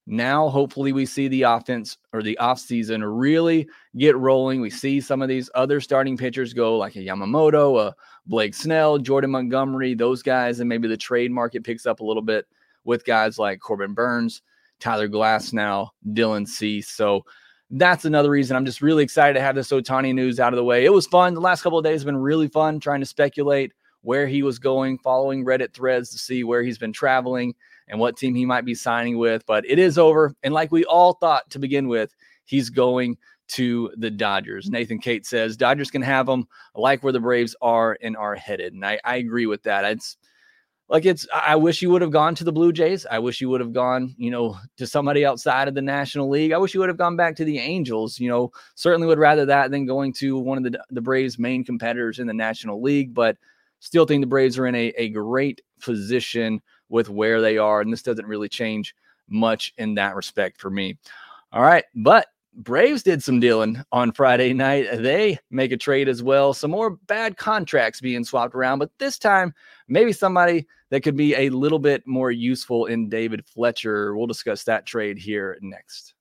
now 0.07 0.49
hopefully 0.49 0.93
we 0.93 1.05
see 1.05 1.29
the 1.29 1.43
offense 1.43 1.99
or 2.13 2.23
the 2.23 2.39
offseason 2.41 3.03
really 3.05 3.69
get 3.97 4.17
rolling. 4.17 4.61
We 4.61 4.71
see 4.71 5.01
some 5.01 5.21
of 5.21 5.29
these 5.29 5.51
other 5.55 5.81
starting 5.81 6.17
pitchers 6.17 6.55
go 6.55 6.79
like 6.79 6.97
a 6.97 7.01
Yamamoto, 7.01 7.81
a 7.81 7.95
Blake 8.27 8.55
Snell, 8.55 8.99
Jordan 8.99 9.31
Montgomery, 9.31 9.95
those 9.95 10.23
guys, 10.23 10.61
and 10.61 10.69
maybe 10.69 10.89
the 10.89 10.97
trade 10.97 11.31
market 11.31 11.63
picks 11.65 11.85
up 11.85 12.01
a 12.01 12.05
little 12.05 12.23
bit 12.23 12.47
with 12.85 13.05
guys 13.05 13.39
like 13.39 13.61
Corbin 13.61 13.93
Burnes, 13.93 14.41
Tyler 14.81 15.09
Glasnow, 15.09 15.89
Dylan 16.09 16.47
Cease 16.47 16.89
So 16.89 17.25
that's 17.71 18.05
another 18.05 18.31
reason 18.31 18.57
I'm 18.57 18.65
just 18.65 18.81
really 18.81 19.03
excited 19.03 19.35
to 19.35 19.41
have 19.41 19.55
this 19.55 19.71
Ohtani 19.71 20.15
news 20.15 20.41
out 20.41 20.53
of 20.53 20.57
the 20.57 20.65
way. 20.65 20.85
It 20.85 20.93
was 20.93 21.07
fun. 21.07 21.35
The 21.35 21.41
last 21.41 21.63
couple 21.63 21.79
of 21.79 21.85
days 21.85 22.01
have 22.01 22.07
been 22.07 22.17
really 22.17 22.49
fun 22.49 22.81
trying 22.81 23.01
to 23.01 23.07
speculate 23.07 23.73
where 24.03 24.27
he 24.27 24.43
was 24.43 24.59
going, 24.59 24.99
following 24.99 25.45
Reddit 25.45 25.75
threads 25.75 26.11
to 26.11 26.19
see 26.19 26.45
where 26.45 26.63
he's 26.63 26.79
been 26.79 26.93
traveling 26.93 27.55
and 27.89 28.01
what 28.01 28.17
team 28.17 28.35
he 28.35 28.47
might 28.47 28.65
be 28.65 28.75
signing 28.75 29.19
with. 29.19 29.45
But 29.47 29.67
it 29.69 29.79
is 29.79 29.99
over. 29.99 30.35
And 30.43 30.55
like 30.55 30.73
we 30.73 30.85
all 30.85 31.15
thought 31.15 31.51
to 31.51 31.59
begin 31.59 31.89
with, 31.89 32.15
he's 32.45 32.71
going 32.71 33.19
to 33.49 33.91
the 33.97 34.11
Dodgers. 34.11 34.71
Nathan 34.71 34.99
Kate 34.99 35.27
says 35.27 35.57
Dodgers 35.57 35.91
can 35.91 36.03
have 36.03 36.29
him. 36.29 36.47
like 36.75 37.03
where 37.03 37.13
the 37.13 37.21
Braves 37.21 37.57
are 37.61 37.99
and 38.01 38.17
are 38.17 38.35
headed. 38.35 38.73
And 38.73 38.85
I, 38.85 38.99
I 39.05 39.17
agree 39.17 39.47
with 39.47 39.63
that. 39.65 39.85
It's 39.85 40.17
like 40.89 41.05
it's 41.05 41.27
I 41.35 41.57
wish 41.57 41.83
you 41.83 41.91
would 41.91 42.03
have 42.03 42.11
gone 42.11 42.35
to 42.37 42.45
the 42.45 42.53
Blue 42.53 42.73
Jays. 42.73 43.07
I 43.11 43.19
wish 43.19 43.41
you 43.41 43.49
would 43.51 43.61
have 43.61 43.73
gone, 43.73 44.15
you 44.17 44.31
know, 44.31 44.57
to 44.79 44.87
somebody 44.87 45.27
outside 45.27 45.69
of 45.69 45.75
the 45.75 45.83
National 45.83 46.29
League. 46.29 46.53
I 46.53 46.59
wish 46.59 46.73
you 46.73 46.81
would 46.81 46.89
have 46.89 46.97
gone 46.97 47.17
back 47.17 47.37
to 47.37 47.45
the 47.45 47.59
Angels. 47.59 48.19
You 48.19 48.31
know, 48.31 48.53
certainly 48.75 49.07
would 49.07 49.19
rather 49.19 49.45
that 49.47 49.71
than 49.71 49.87
going 49.87 50.13
to 50.15 50.39
one 50.39 50.59
of 50.59 50.65
the 50.65 50.83
the 50.91 51.03
Braves' 51.03 51.39
main 51.39 51.63
competitors 51.65 52.19
in 52.19 52.27
the 52.27 52.35
National 52.35 52.81
League. 52.81 53.13
But 53.13 53.37
still 53.81 54.07
think 54.07 54.23
the 54.23 54.27
Braves 54.27 54.59
are 54.59 54.67
in 54.67 54.75
a, 54.75 54.93
a 54.97 55.11
great 55.11 55.61
position 55.81 56.63
with 56.89 57.09
where 57.11 57.41
they 57.41 57.59
are. 57.59 57.81
And 57.81 57.93
this 57.93 58.03
doesn't 58.03 58.27
really 58.27 58.49
change 58.49 58.95
much 59.29 59.75
in 59.77 59.95
that 59.97 60.17
respect 60.17 60.61
for 60.61 60.71
me. 60.71 60.97
All 61.53 61.63
right. 61.63 61.85
But 61.95 62.29
Braves 62.55 63.03
did 63.03 63.23
some 63.23 63.39
dealing 63.41 63.83
on 63.93 64.13
Friday 64.13 64.53
night. 64.53 64.89
They 64.93 65.39
make 65.51 65.71
a 65.71 65.77
trade 65.77 66.09
as 66.09 66.23
well. 66.23 66.53
Some 66.53 66.73
more 66.73 66.91
bad 66.91 67.37
contracts 67.37 68.01
being 68.01 68.25
swapped 68.25 68.55
around, 68.55 68.81
but 68.81 68.91
this 68.99 69.19
time, 69.19 69.55
maybe 69.87 70.13
somebody 70.13 70.67
that 70.91 71.03
could 71.03 71.17
be 71.17 71.35
a 71.35 71.51
little 71.51 71.79
bit 71.79 72.03
more 72.07 72.31
useful 72.31 72.87
in 72.87 73.09
David 73.09 73.47
Fletcher. 73.47 74.17
We'll 74.17 74.27
discuss 74.27 74.65
that 74.65 74.87
trade 74.87 75.19
here 75.19 75.57
next. 75.61 76.15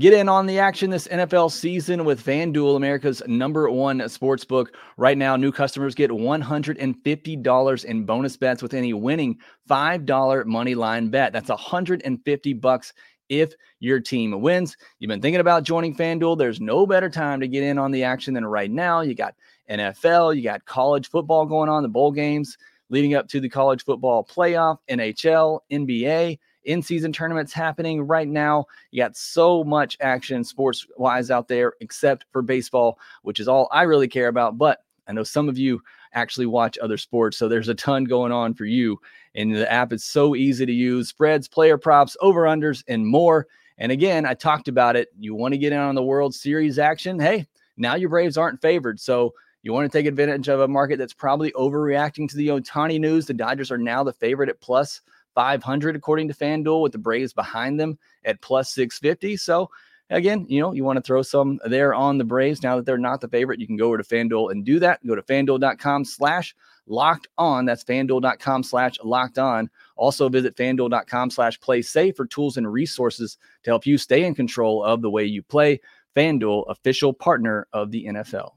Get 0.00 0.14
in 0.14 0.30
on 0.30 0.46
the 0.46 0.58
action 0.58 0.88
this 0.88 1.06
NFL 1.08 1.52
season 1.52 2.06
with 2.06 2.24
FanDuel, 2.24 2.74
America's 2.74 3.22
number 3.26 3.68
one 3.68 4.08
sports 4.08 4.46
book. 4.46 4.74
Right 4.96 5.18
now, 5.18 5.36
new 5.36 5.52
customers 5.52 5.94
get 5.94 6.10
$150 6.10 7.84
in 7.84 8.04
bonus 8.06 8.36
bets 8.38 8.62
with 8.62 8.72
any 8.72 8.94
winning 8.94 9.38
$5 9.68 10.46
money 10.46 10.74
line 10.74 11.10
bet. 11.10 11.34
That's 11.34 11.50
150 11.50 12.52
bucks 12.54 12.94
if 13.28 13.52
your 13.80 14.00
team 14.00 14.40
wins. 14.40 14.74
You've 15.00 15.10
been 15.10 15.20
thinking 15.20 15.42
about 15.42 15.64
joining 15.64 15.94
FanDuel. 15.94 16.38
There's 16.38 16.62
no 16.62 16.86
better 16.86 17.10
time 17.10 17.38
to 17.40 17.46
get 17.46 17.62
in 17.62 17.76
on 17.76 17.90
the 17.90 18.04
action 18.04 18.32
than 18.32 18.46
right 18.46 18.70
now. 18.70 19.02
You 19.02 19.14
got 19.14 19.34
NFL, 19.68 20.34
you 20.34 20.42
got 20.42 20.64
college 20.64 21.10
football 21.10 21.44
going 21.44 21.68
on, 21.68 21.82
the 21.82 21.90
bowl 21.90 22.10
games 22.10 22.56
leading 22.88 23.12
up 23.16 23.28
to 23.28 23.38
the 23.38 23.50
college 23.50 23.84
football 23.84 24.24
playoff, 24.24 24.78
NHL, 24.88 25.60
NBA 25.70 26.38
in 26.64 26.82
season 26.82 27.12
tournaments 27.12 27.52
happening 27.52 28.02
right 28.02 28.28
now. 28.28 28.66
You 28.90 29.02
got 29.02 29.16
so 29.16 29.64
much 29.64 29.96
action 30.00 30.44
sports 30.44 30.86
wise 30.96 31.30
out 31.30 31.48
there, 31.48 31.74
except 31.80 32.26
for 32.32 32.42
baseball, 32.42 32.98
which 33.22 33.40
is 33.40 33.48
all 33.48 33.68
I 33.72 33.82
really 33.82 34.08
care 34.08 34.28
about. 34.28 34.58
But 34.58 34.84
I 35.06 35.12
know 35.12 35.24
some 35.24 35.48
of 35.48 35.58
you 35.58 35.82
actually 36.12 36.46
watch 36.46 36.78
other 36.78 36.96
sports. 36.96 37.36
So 37.36 37.48
there's 37.48 37.68
a 37.68 37.74
ton 37.74 38.04
going 38.04 38.32
on 38.32 38.54
for 38.54 38.64
you. 38.64 39.00
And 39.34 39.54
the 39.54 39.70
app 39.70 39.92
is 39.92 40.04
so 40.04 40.34
easy 40.34 40.66
to 40.66 40.72
use 40.72 41.08
spreads, 41.08 41.48
player 41.48 41.78
props, 41.78 42.16
over 42.20 42.42
unders, 42.42 42.82
and 42.88 43.06
more. 43.06 43.46
And 43.78 43.92
again, 43.92 44.26
I 44.26 44.34
talked 44.34 44.68
about 44.68 44.96
it. 44.96 45.08
You 45.18 45.34
want 45.34 45.54
to 45.54 45.58
get 45.58 45.72
in 45.72 45.78
on 45.78 45.94
the 45.94 46.02
World 46.02 46.34
Series 46.34 46.78
action? 46.78 47.18
Hey, 47.18 47.46
now 47.76 47.94
your 47.94 48.10
Braves 48.10 48.36
aren't 48.36 48.60
favored. 48.60 49.00
So 49.00 49.32
you 49.62 49.72
want 49.72 49.90
to 49.90 49.98
take 49.98 50.06
advantage 50.06 50.48
of 50.48 50.60
a 50.60 50.68
market 50.68 50.98
that's 50.98 51.14
probably 51.14 51.52
overreacting 51.52 52.28
to 52.28 52.36
the 52.36 52.48
Ohtani 52.48 53.00
news. 53.00 53.26
The 53.26 53.34
Dodgers 53.34 53.70
are 53.70 53.78
now 53.78 54.02
the 54.02 54.12
favorite 54.12 54.48
at 54.48 54.60
plus 54.60 55.00
500 55.34 55.96
according 55.96 56.28
to 56.28 56.34
FanDuel 56.34 56.82
with 56.82 56.92
the 56.92 56.98
Braves 56.98 57.32
behind 57.32 57.78
them 57.78 57.98
at 58.24 58.40
plus 58.40 58.72
650. 58.74 59.36
So 59.36 59.70
again, 60.10 60.46
you 60.48 60.60
know, 60.60 60.72
you 60.72 60.84
want 60.84 60.96
to 60.96 61.02
throw 61.02 61.22
some 61.22 61.60
there 61.64 61.94
on 61.94 62.18
the 62.18 62.24
Braves 62.24 62.62
now 62.62 62.76
that 62.76 62.86
they're 62.86 62.98
not 62.98 63.20
the 63.20 63.28
favorite. 63.28 63.60
You 63.60 63.66
can 63.66 63.76
go 63.76 63.88
over 63.88 63.98
to 63.98 64.04
FanDuel 64.04 64.50
and 64.50 64.64
do 64.64 64.78
that. 64.80 65.04
Go 65.06 65.14
to 65.14 65.22
fanduel.com 65.22 66.04
slash 66.04 66.54
locked 66.86 67.28
on. 67.38 67.64
That's 67.64 67.84
fanduel.com 67.84 68.62
slash 68.62 68.98
locked 69.02 69.38
on. 69.38 69.70
Also 69.96 70.28
visit 70.28 70.56
fanduel.com 70.56 71.30
slash 71.30 71.60
play 71.60 71.82
safe 71.82 72.16
for 72.16 72.26
tools 72.26 72.56
and 72.56 72.70
resources 72.70 73.38
to 73.62 73.70
help 73.70 73.86
you 73.86 73.96
stay 73.96 74.24
in 74.24 74.34
control 74.34 74.82
of 74.84 75.02
the 75.02 75.10
way 75.10 75.24
you 75.24 75.42
play. 75.42 75.80
FanDuel, 76.16 76.64
official 76.68 77.12
partner 77.12 77.66
of 77.72 77.92
the 77.92 78.06
NFL. 78.06 78.52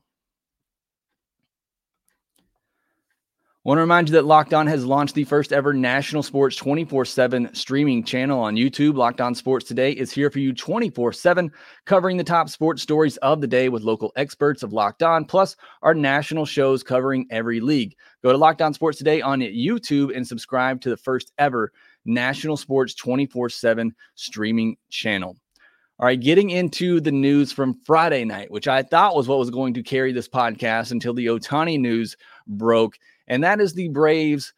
Want 3.66 3.78
to 3.78 3.82
remind 3.82 4.10
you 4.10 4.14
that 4.16 4.26
Locked 4.26 4.54
On 4.54 4.68
has 4.68 4.86
launched 4.86 5.16
the 5.16 5.24
first 5.24 5.54
ever 5.54 5.72
national 5.72 6.22
sports 6.22 6.58
24 6.58 7.06
7 7.06 7.56
streaming 7.56 8.04
channel 8.04 8.42
on 8.42 8.58
YouTube. 8.58 8.98
Locked 8.98 9.22
On 9.22 9.34
Sports 9.34 9.66
Today 9.66 9.94
is 9.94 10.12
here 10.12 10.30
for 10.30 10.40
you 10.40 10.52
24 10.52 11.14
7, 11.14 11.50
covering 11.86 12.18
the 12.18 12.26
top 12.26 12.50
sports 12.50 12.82
stories 12.82 13.16
of 13.18 13.40
the 13.40 13.48
day 13.48 13.70
with 13.70 13.84
local 13.84 14.12
experts 14.18 14.64
of 14.64 14.74
Locked 14.74 15.02
On, 15.02 15.24
plus 15.24 15.56
our 15.82 15.94
national 15.94 16.46
shows 16.46 16.84
covering 16.84 17.26
every 17.32 17.62
league. 17.62 17.96
Go 18.22 18.34
to 18.34 18.38
Locked 18.38 18.62
On 18.62 18.74
Sports 18.74 18.98
Today 18.98 19.22
on 19.22 19.40
YouTube 19.40 20.14
and 20.14 20.28
subscribe 20.28 20.82
to 20.82 20.90
the 20.90 20.98
first 20.98 21.32
ever 21.38 21.72
national 22.04 22.58
sports 22.58 22.94
24 22.96 23.48
7 23.48 23.96
streaming 24.16 24.76
channel. 24.90 25.38
All 26.00 26.08
right, 26.08 26.20
getting 26.20 26.50
into 26.50 27.00
the 27.00 27.14
news 27.14 27.54
from 27.54 27.80
Friday 27.86 28.26
night, 28.26 28.52
which 28.52 28.68
I 28.68 28.84
thought 28.84 29.16
was 29.16 29.30
what 29.30 29.40
was 29.40 29.50
going 29.50 29.74
to 29.76 29.84
carry 29.84 30.12
this 30.12 30.28
podcast 30.28 30.92
until 30.92 31.14
the 31.14 31.28
Ohtani 31.28 31.80
news 31.80 32.18
broke 32.46 32.98
and 33.28 33.44
that 33.44 33.62
is 33.62 33.74
the 33.74 33.90
Braves 33.90 34.54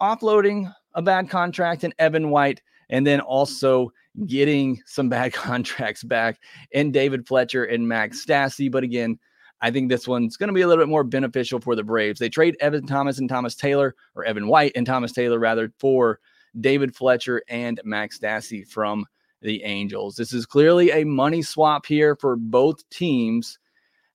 offloading 0.00 0.72
a 0.94 1.02
bad 1.02 1.30
contract 1.30 1.84
in 1.84 1.94
Evan 1.98 2.30
White 2.30 2.62
and 2.88 3.06
then 3.06 3.20
also 3.20 3.92
getting 4.26 4.80
some 4.86 5.08
bad 5.08 5.32
contracts 5.32 6.02
back 6.02 6.38
in 6.72 6.90
David 6.90 7.26
Fletcher 7.26 7.64
and 7.64 7.88
Max 7.88 8.24
Stassi. 8.24 8.70
But 8.70 8.84
again, 8.84 9.18
I 9.62 9.70
think 9.70 9.88
this 9.88 10.08
one's 10.08 10.36
going 10.36 10.48
to 10.48 10.54
be 10.54 10.62
a 10.62 10.66
little 10.66 10.82
bit 10.82 10.90
more 10.90 11.04
beneficial 11.04 11.60
for 11.60 11.76
the 11.76 11.84
Braves. 11.84 12.18
They 12.18 12.28
trade 12.28 12.56
Evan 12.60 12.86
Thomas 12.86 13.18
and 13.18 13.28
Thomas 13.28 13.54
Taylor, 13.54 13.94
or 14.14 14.24
Evan 14.24 14.48
White 14.48 14.72
and 14.74 14.86
Thomas 14.86 15.12
Taylor, 15.12 15.38
rather, 15.38 15.70
for 15.78 16.18
David 16.58 16.96
Fletcher 16.96 17.42
and 17.48 17.80
Max 17.84 18.18
Stassi 18.18 18.66
from 18.66 19.06
the 19.42 19.62
Angels. 19.62 20.16
This 20.16 20.32
is 20.32 20.46
clearly 20.46 20.90
a 20.90 21.04
money 21.04 21.42
swap 21.42 21.86
here 21.86 22.16
for 22.16 22.36
both 22.36 22.88
teams. 22.90 23.58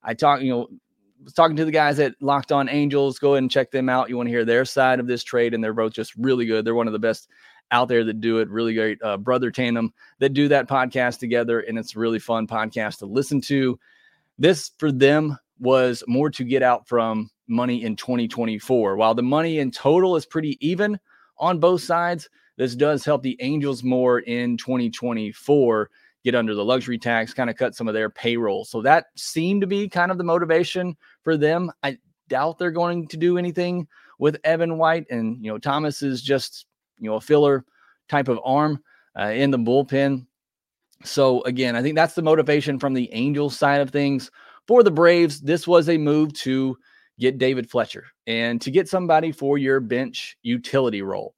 I 0.03 0.13
talk, 0.13 0.41
you 0.41 0.49
know, 0.49 0.67
was 1.25 1.33
talking 1.33 1.57
to 1.57 1.65
the 1.65 1.71
guys 1.71 1.99
at 1.99 2.15
Locked 2.21 2.51
On 2.51 2.69
Angels. 2.69 3.19
Go 3.19 3.33
ahead 3.33 3.43
and 3.43 3.51
check 3.51 3.71
them 3.71 3.89
out. 3.89 4.09
You 4.09 4.15
want 4.15 4.27
to 4.27 4.31
hear 4.31 4.45
their 4.45 4.63
side 4.63 4.99
of 4.99 5.07
this 5.07 5.23
trade, 5.23 5.53
and 5.53 5.63
they're 5.63 5.73
both 5.73 5.91
just 5.91 6.15
really 6.15 6.45
good. 6.45 6.63
They're 6.63 6.75
one 6.75 6.87
of 6.87 6.93
the 6.93 6.99
best 6.99 7.27
out 7.71 7.87
there 7.87 8.03
that 8.03 8.21
do 8.21 8.37
it. 8.37 8.49
Really 8.49 8.75
great 8.75 8.99
uh, 9.03 9.17
brother 9.17 9.49
tandem 9.49 9.91
that 10.19 10.33
do 10.33 10.47
that 10.49 10.69
podcast 10.69 11.19
together, 11.19 11.59
and 11.59 11.77
it's 11.79 11.95
a 11.95 11.99
really 11.99 12.19
fun 12.19 12.47
podcast 12.47 12.99
to 12.99 13.07
listen 13.07 13.41
to. 13.41 13.77
This 14.37 14.71
for 14.77 14.91
them 14.91 15.37
was 15.59 16.03
more 16.07 16.29
to 16.29 16.43
get 16.43 16.61
out 16.61 16.87
from 16.87 17.31
money 17.47 17.83
in 17.83 17.95
2024. 17.95 18.95
While 18.95 19.15
the 19.15 19.23
money 19.23 19.57
in 19.57 19.71
total 19.71 20.15
is 20.15 20.27
pretty 20.27 20.57
even 20.65 20.99
on 21.39 21.59
both 21.59 21.81
sides, 21.81 22.29
this 22.57 22.75
does 22.75 23.03
help 23.03 23.23
the 23.23 23.37
Angels 23.39 23.83
more 23.83 24.19
in 24.19 24.57
2024 24.57 25.89
get 26.25 26.35
under 26.35 26.55
the 26.55 26.65
luxury 26.65 26.97
tax, 26.97 27.33
kind 27.33 27.49
of 27.49 27.55
cut 27.55 27.75
some 27.75 27.87
of 27.87 27.93
their 27.93 28.09
payroll. 28.09 28.65
So 28.65 28.81
that 28.81 29.05
seemed 29.15 29.61
to 29.61 29.67
be 29.67 29.87
kind 29.87 30.11
of 30.11 30.17
the 30.17 30.23
motivation 30.23 30.97
for 31.23 31.37
them. 31.37 31.71
I 31.83 31.97
doubt 32.27 32.57
they're 32.57 32.71
going 32.71 33.07
to 33.09 33.17
do 33.17 33.37
anything 33.37 33.87
with 34.17 34.37
Evan 34.43 34.77
White. 34.77 35.05
And, 35.11 35.37
you 35.45 35.51
know, 35.51 35.59
Thomas 35.59 36.01
is 36.01 36.21
just, 36.23 36.65
you 36.99 37.09
know, 37.09 37.17
a 37.17 37.21
filler 37.21 37.63
type 38.09 38.27
of 38.27 38.39
arm 38.43 38.83
uh, 39.17 39.27
in 39.27 39.51
the 39.51 39.59
bullpen. 39.59 40.25
So 41.03 41.43
again, 41.43 41.75
I 41.75 41.83
think 41.83 41.95
that's 41.95 42.15
the 42.15 42.23
motivation 42.23 42.79
from 42.79 42.95
the 42.95 43.11
Angels 43.13 43.57
side 43.57 43.81
of 43.81 43.91
things. 43.91 44.31
For 44.67 44.81
the 44.81 44.91
Braves, 44.91 45.41
this 45.41 45.67
was 45.67 45.89
a 45.89 45.97
move 45.97 46.33
to 46.33 46.75
get 47.19 47.37
David 47.37 47.69
Fletcher 47.69 48.07
and 48.25 48.59
to 48.61 48.71
get 48.71 48.89
somebody 48.89 49.31
for 49.31 49.59
your 49.59 49.79
bench 49.79 50.37
utility 50.41 51.03
role. 51.03 51.35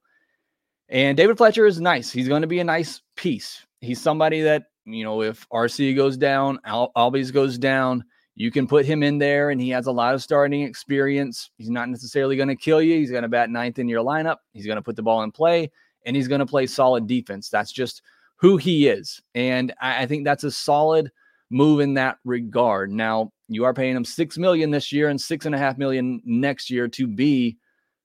And 0.88 1.18
David 1.18 1.38
Fletcher 1.38 1.66
is 1.66 1.82
nice. 1.82 2.10
He's 2.10 2.30
going 2.30 2.44
to 2.44 2.48
be 2.48 2.60
a 2.60 2.64
nice 2.64 3.02
piece. 3.18 3.66
He's 3.82 4.02
somebody 4.02 4.42
that 4.42 4.68
you 4.88 5.04
know, 5.04 5.22
if 5.22 5.48
Arcia 5.50 5.96
goes 5.96 6.18
down, 6.18 6.60
Al- 6.66 6.92
Albies 6.96 7.34
goes 7.34 7.58
down, 7.58 8.04
you 8.36 8.52
can 8.52 8.68
put 8.68 8.86
him 8.86 9.04
in 9.04 9.18
there 9.18 9.50
and 9.50 9.60
he 9.60 9.70
has 9.70 9.88
a 9.88 9.92
lot 9.92 10.14
of 10.14 10.24
starting 10.24 10.62
experience. 10.62 11.50
He's 11.58 11.70
not 11.70 11.90
necessarily 11.90 12.36
going 12.38 12.50
to 12.50 12.56
kill 12.56 12.82
you. 12.82 12.96
He's 12.96 13.12
going 13.12 13.24
to 13.24 13.30
bat 13.30 13.50
ninth 13.50 13.80
in 13.80 13.90
your 13.90 14.04
lineup. 14.04 14.38
He's 14.54 14.66
going 14.66 14.78
to 14.78 14.82
put 14.82 14.96
the 14.96 15.04
ball 15.04 15.24
in 15.24 15.32
play 15.32 15.72
and 16.06 16.16
he's 16.16 16.28
going 16.28 16.40
to 16.40 16.46
play 16.46 16.68
solid 16.68 17.08
defense. 17.08 17.50
That's 17.50 17.72
just 17.72 18.02
who 18.38 18.58
he 18.58 18.88
is. 18.88 19.22
And 19.36 19.74
I, 19.82 20.04
I 20.04 20.06
think 20.06 20.24
that's 20.24 20.44
a 20.44 20.52
solid 20.52 21.12
move 21.50 21.80
in 21.80 21.96
that 21.96 22.18
regard. 22.24 22.92
Now, 22.92 23.32
you 23.50 23.66
are 23.66 23.74
paying 23.74 23.96
him 23.96 24.06
six 24.06 24.38
million 24.38 24.72
this 24.72 24.92
year 24.92 25.10
and 25.10 25.20
six 25.20 25.46
and 25.46 25.56
a 25.56 25.58
half 25.58 25.78
million 25.78 26.22
next 26.24 26.70
year 26.70 26.88
to 26.90 27.08
be, 27.08 27.58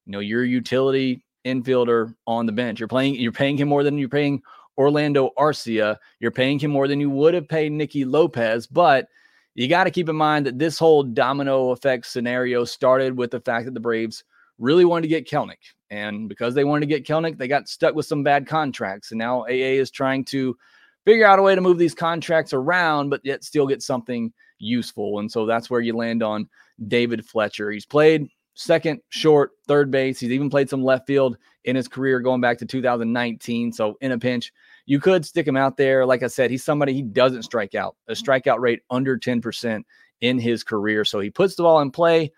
you 0.06 0.12
know, 0.12 0.20
your 0.20 0.44
utility 0.44 1.24
infielder 1.44 2.14
on 2.26 2.46
the 2.46 2.52
bench. 2.52 2.80
You're 2.80 2.88
playing, 2.88 3.16
you're 3.16 3.32
paying 3.32 3.56
him 3.56 3.68
more 3.68 3.82
than 3.82 3.98
you're 3.98 4.08
paying 4.08 4.40
Orlando 4.78 5.30
Arcia. 5.38 5.96
You're 6.20 6.30
paying 6.30 6.58
him 6.58 6.70
more 6.70 6.88
than 6.88 7.00
you 7.00 7.10
would 7.10 7.34
have 7.34 7.48
paid 7.48 7.72
Nicky 7.72 8.04
Lopez, 8.04 8.66
but 8.66 9.08
you 9.54 9.68
got 9.68 9.84
to 9.84 9.90
keep 9.90 10.08
in 10.08 10.16
mind 10.16 10.46
that 10.46 10.58
this 10.58 10.78
whole 10.78 11.02
domino 11.02 11.70
effect 11.70 12.06
scenario 12.06 12.64
started 12.64 13.16
with 13.16 13.30
the 13.30 13.40
fact 13.40 13.66
that 13.66 13.74
the 13.74 13.80
Braves 13.80 14.24
really 14.58 14.84
wanted 14.84 15.02
to 15.02 15.08
get 15.08 15.28
Kelenic. 15.28 15.58
And 15.90 16.28
because 16.28 16.54
they 16.54 16.64
wanted 16.64 16.80
to 16.80 16.86
get 16.86 17.06
Kelenic, 17.06 17.36
they 17.36 17.48
got 17.48 17.68
stuck 17.68 17.94
with 17.94 18.06
some 18.06 18.22
bad 18.22 18.46
contracts. 18.46 19.10
And 19.10 19.18
now 19.18 19.42
AA 19.42 19.76
is 19.78 19.90
trying 19.90 20.24
to 20.26 20.56
figure 21.04 21.26
out 21.26 21.38
a 21.38 21.42
way 21.42 21.54
to 21.54 21.60
move 21.60 21.78
these 21.78 21.94
contracts 21.94 22.52
around, 22.52 23.10
but 23.10 23.20
yet 23.24 23.44
still 23.44 23.66
get 23.66 23.82
something 23.82 24.32
useful. 24.58 25.18
And 25.18 25.30
so 25.30 25.44
that's 25.44 25.68
where 25.68 25.80
you 25.80 25.94
land 25.94 26.22
on 26.22 26.48
David 26.88 27.26
Fletcher. 27.26 27.70
He's 27.70 27.84
played 27.84 28.28
second, 28.54 29.00
short, 29.08 29.52
third 29.66 29.90
base. 29.90 30.20
He's 30.20 30.30
even 30.30 30.50
played 30.50 30.68
some 30.68 30.84
left 30.84 31.06
field 31.06 31.36
in 31.64 31.76
his 31.76 31.88
career 31.88 32.20
going 32.20 32.40
back 32.40 32.58
to 32.58 32.66
2019. 32.66 33.72
So 33.72 33.96
in 34.00 34.12
a 34.12 34.18
pinch, 34.18 34.52
you 34.86 35.00
could 35.00 35.24
stick 35.24 35.46
him 35.46 35.56
out 35.56 35.76
there. 35.76 36.04
Like 36.04 36.22
I 36.22 36.26
said, 36.26 36.50
he's 36.50 36.64
somebody 36.64 36.92
he 36.92 37.02
doesn't 37.02 37.44
strike 37.44 37.74
out, 37.74 37.96
a 38.08 38.12
strikeout 38.12 38.58
rate 38.58 38.82
under 38.90 39.18
10% 39.18 39.82
in 40.20 40.38
his 40.38 40.64
career. 40.64 41.04
So 41.04 41.20
he 41.20 41.30
puts 41.30 41.54
the 41.54 41.62
ball 41.62 41.80
in 41.80 41.90
play. 41.90 42.32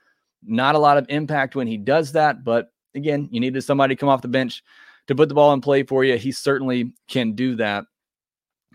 Not 0.46 0.74
a 0.74 0.78
lot 0.78 0.98
of 0.98 1.06
impact 1.08 1.56
when 1.56 1.66
he 1.66 1.78
does 1.78 2.12
that. 2.12 2.44
But 2.44 2.70
again, 2.94 3.28
you 3.30 3.40
needed 3.40 3.62
somebody 3.62 3.94
to 3.94 3.98
come 3.98 4.08
off 4.08 4.22
the 4.22 4.28
bench 4.28 4.62
to 5.06 5.14
put 5.14 5.28
the 5.28 5.34
ball 5.34 5.52
in 5.52 5.60
play 5.60 5.82
for 5.82 6.04
you. 6.04 6.16
He 6.16 6.32
certainly 6.32 6.92
can 7.08 7.32
do 7.32 7.56
that. 7.56 7.84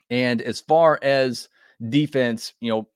And 0.09 0.41
as 0.41 0.59
far 0.59 0.99
as 1.03 1.47
defense, 1.89 2.53
you 2.59 2.71
know, 2.71 2.87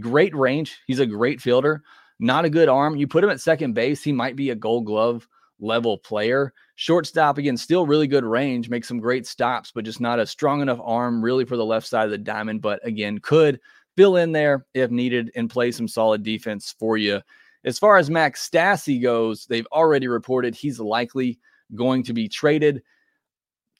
great 0.00 0.34
range. 0.34 0.80
He's 0.86 1.00
a 1.00 1.06
great 1.06 1.40
fielder, 1.40 1.82
not 2.22 2.44
a 2.44 2.50
good 2.50 2.68
arm. 2.68 2.96
You 2.96 3.06
put 3.06 3.24
him 3.24 3.30
at 3.30 3.40
second 3.40 3.74
base, 3.74 4.02
he 4.02 4.12
might 4.12 4.36
be 4.36 4.50
a 4.50 4.54
gold 4.54 4.86
glove 4.86 5.28
level 5.58 5.98
player. 5.98 6.52
Shortstop, 6.76 7.36
again, 7.36 7.56
still 7.56 7.86
really 7.86 8.06
good 8.06 8.24
range, 8.24 8.68
makes 8.68 8.88
some 8.88 9.00
great 9.00 9.26
stops, 9.26 9.72
but 9.72 9.84
just 9.84 10.00
not 10.00 10.20
a 10.20 10.26
strong 10.26 10.62
enough 10.62 10.80
arm 10.82 11.22
really 11.22 11.44
for 11.44 11.56
the 11.56 11.64
left 11.64 11.86
side 11.86 12.04
of 12.04 12.10
the 12.10 12.18
diamond. 12.18 12.62
But 12.62 12.84
again, 12.86 13.18
could 13.18 13.60
fill 13.96 14.16
in 14.16 14.32
there 14.32 14.66
if 14.72 14.90
needed 14.90 15.30
and 15.34 15.50
play 15.50 15.72
some 15.72 15.88
solid 15.88 16.22
defense 16.22 16.74
for 16.78 16.96
you. 16.96 17.20
As 17.64 17.78
far 17.78 17.96
as 17.96 18.10
Max 18.10 18.48
Stassi 18.48 19.02
goes, 19.02 19.46
they've 19.46 19.66
already 19.72 20.08
reported 20.08 20.54
he's 20.54 20.80
likely 20.80 21.38
going 21.74 22.02
to 22.04 22.12
be 22.12 22.28
traded. 22.28 22.82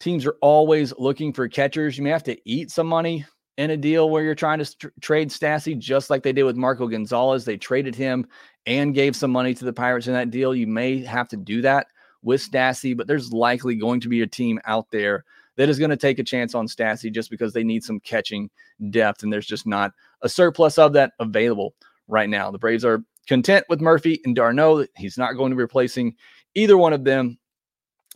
Teams 0.01 0.27
are 0.27 0.37
always 0.41 0.93
looking 0.99 1.33
for 1.33 1.49
catchers. 1.49 1.97
You 1.97 2.05
may 2.05 2.11
have 2.11 2.25
to 2.25 2.39
eat 2.45 2.71
some 2.71 2.89
money 2.89 3.25
in 3.59 3.71
a 3.71 3.77
deal 3.77 4.09
where 4.11 4.23
you're 4.23 4.35
trying 4.35 4.65
to 4.65 4.93
trade 5.01 5.29
Stassi, 5.31 5.79
just 5.79 6.11
like 6.11 6.23
they 6.23 6.33
did 6.33 6.45
with 6.45 6.57
Marco 6.57 6.87
Gonzalez. 6.87 7.45
They 7.45 7.57
traded 7.57 7.95
him 7.95 8.27
and 8.67 8.95
gave 8.95 9.15
some 9.15 9.31
money 9.31 9.55
to 9.55 9.65
the 9.65 9.73
Pirates 9.73 10.07
in 10.07 10.15
that 10.15 10.31
deal. 10.31 10.55
You 10.55 10.67
may 10.67 11.05
have 11.05 11.29
to 11.29 11.37
do 11.37 11.63
that 11.63 11.89
with 12.23 12.41
Stassi, 12.41 12.97
but 12.97 13.07
there's 13.07 13.33
likely 13.33 13.75
going 13.75 14.01
to 14.01 14.09
be 14.09 14.23
a 14.23 14.27
team 14.27 14.61
out 14.65 14.87
there 14.91 15.25
that 15.57 15.69
is 15.69 15.79
going 15.79 15.91
to 15.91 15.97
take 15.97 16.19
a 16.19 16.25
chance 16.25 16.55
on 16.55 16.67
Stassi 16.67 17.13
just 17.13 17.31
because 17.31 17.53
they 17.53 17.65
need 17.65 17.85
some 17.85 18.01
catching 18.01 18.49
depth, 18.91 19.23
and 19.23 19.33
there's 19.33 19.47
just 19.47 19.67
not 19.67 19.93
a 20.23 20.29
surplus 20.29 20.79
of 20.79 20.93
that 20.95 21.13
available 21.19 21.75
right 22.09 22.31
now. 22.31 22.51
The 22.51 22.59
Braves 22.59 22.85
are 22.85 23.05
content 23.27 23.67
with 23.69 23.81
Murphy 23.81 24.21
and 24.25 24.35
d'Arnaud. 24.35 24.87
He's 24.97 25.19
not 25.19 25.35
going 25.35 25.51
to 25.51 25.57
be 25.57 25.63
replacing 25.63 26.15
either 26.55 26.79
one 26.79 26.93
of 26.93 27.05
them, 27.05 27.39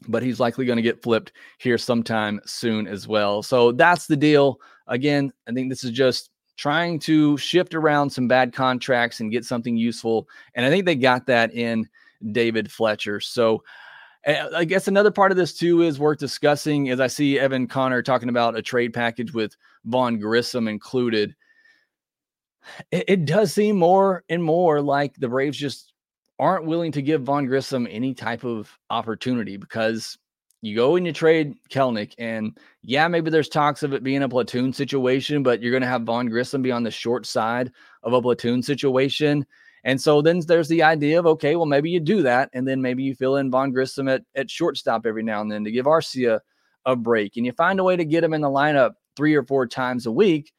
but 0.09 0.23
he's 0.23 0.41
likely 0.41 0.67
going 0.67 0.77
to 0.77 0.83
get 0.83 1.03
flipped 1.03 1.33
here 1.59 1.79
sometime 1.79 2.41
soon 2.45 2.87
as 2.87 3.09
well. 3.09 3.43
So 3.43 3.73
that's 3.73 4.07
the 4.07 4.17
deal. 4.17 4.61
Again, 4.87 5.33
I 5.49 5.53
think 5.53 5.71
this 5.71 5.85
is 5.85 5.91
just 5.91 6.31
trying 6.57 6.99
to 7.01 7.37
shift 7.37 7.75
around 7.75 8.11
some 8.11 8.29
bad 8.29 8.53
contracts 8.53 9.21
and 9.21 9.31
get 9.31 9.45
something 9.45 9.77
useful. 9.77 10.29
And 10.55 10.65
I 10.65 10.71
think 10.71 10.87
they 10.87 10.95
got 10.95 11.27
that 11.27 11.53
in 11.55 11.89
David 12.33 12.71
Fletcher. 12.71 13.21
So 13.21 13.63
eh, 14.25 14.49
I 14.55 14.65
guess 14.65 14.89
another 14.89 15.11
part 15.11 15.31
of 15.31 15.37
this 15.37 15.55
too 15.55 15.83
is 15.83 15.99
worth 15.99 16.19
discussing 16.19 16.89
as 16.91 17.01
I 17.01 17.07
see 17.09 17.39
Evan 17.39 17.67
Connor 17.67 18.03
talking 18.03 18.29
about 18.29 18.57
a 18.57 18.63
trade 18.63 18.95
package 18.95 19.33
with 19.33 19.57
Vaughn 19.85 20.19
Grissom 20.19 20.69
included. 20.69 21.35
It, 22.91 23.05
it 23.09 23.25
does 23.27 23.53
seem 23.53 23.77
more 23.77 24.25
and 24.29 24.43
more 24.43 24.81
like 24.81 25.15
the 25.17 25.29
Braves 25.29 25.59
just 25.59 25.93
aren't 26.39 26.67
willing 26.67 26.93
to 26.93 27.03
give 27.03 27.23
Vaughn 27.23 27.47
Grissom 27.47 27.87
any 27.91 28.15
type 28.15 28.45
of 28.45 28.71
opportunity 28.91 29.57
because 29.57 30.19
you 30.63 30.75
go 30.75 30.97
and 30.97 31.07
you 31.07 31.13
trade 31.13 31.55
Kelenic, 31.71 32.15
and 32.19 32.59
yeah, 32.83 33.09
maybe 33.09 33.31
there's 33.31 33.49
talks 33.49 33.83
of 33.83 33.93
it 33.93 34.03
being 34.03 34.23
a 34.23 34.29
platoon 34.29 34.73
situation, 34.73 35.43
but 35.43 35.63
you're 35.63 35.71
going 35.71 35.83
to 35.83 35.89
have 35.89 36.03
Vaughn 36.03 36.29
Grissom 36.29 36.63
be 36.63 36.73
on 36.73 36.83
the 36.83 36.91
short 36.91 37.27
side 37.27 37.71
of 38.03 38.13
a 38.13 38.23
platoon 38.23 38.63
situation. 38.63 39.47
And 39.85 40.01
so 40.01 40.21
then 40.21 40.41
there's 40.47 40.69
the 40.69 40.83
idea 40.83 41.19
of 41.19 41.27
okay, 41.27 41.55
well, 41.57 41.67
maybe 41.67 41.91
you 41.91 42.01
do 42.01 42.23
that, 42.23 42.51
and 42.53 42.67
then 42.67 42.83
maybe 42.83 43.03
you 43.03 43.15
fill 43.15 43.37
in 43.37 43.51
Vaughn 43.51 43.71
Grissom 43.71 44.09
at, 44.09 44.23
at 44.35 44.51
shortstop 44.51 45.07
every 45.07 45.23
now 45.23 45.41
and 45.41 45.53
then 45.53 45.65
to 45.65 45.71
give 45.71 45.87
Arcia 45.87 46.41
a 46.85 46.97
break, 46.97 47.37
and 47.37 47.47
you 47.47 47.53
find 47.53 47.79
a 47.79 47.85
way 47.85 47.97
to 47.97 48.05
get 48.05 48.25
him 48.25 48.35
in 48.35 48.41
the 48.41 48.49
lineup 48.49 48.93
three 49.17 49.35
or 49.35 49.45
four 49.45 49.67
times 49.67 50.07
a 50.07 50.13
week. 50.13 50.53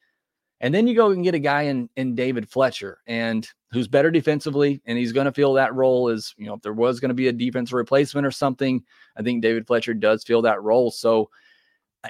And 0.60 0.74
then 0.74 0.86
you 0.86 0.94
go 0.94 1.10
and 1.10 1.22
get 1.22 1.34
a 1.34 1.38
guy 1.38 1.62
in 1.62 1.88
in 1.96 2.14
David 2.14 2.48
Fletcher 2.48 2.98
and 3.06 3.48
who's 3.70 3.88
better 3.88 4.10
defensively 4.10 4.80
and 4.86 4.96
he's 4.96 5.12
going 5.12 5.26
to 5.26 5.32
fill 5.32 5.52
that 5.54 5.74
role 5.74 6.08
as, 6.08 6.34
you 6.38 6.46
know, 6.46 6.54
if 6.54 6.62
there 6.62 6.72
was 6.72 7.00
going 7.00 7.10
to 7.10 7.14
be 7.14 7.28
a 7.28 7.32
defensive 7.32 7.74
replacement 7.74 8.26
or 8.26 8.30
something, 8.30 8.82
I 9.16 9.22
think 9.22 9.42
David 9.42 9.66
Fletcher 9.66 9.94
does 9.94 10.24
fill 10.24 10.42
that 10.42 10.62
role. 10.62 10.90
So 10.90 11.28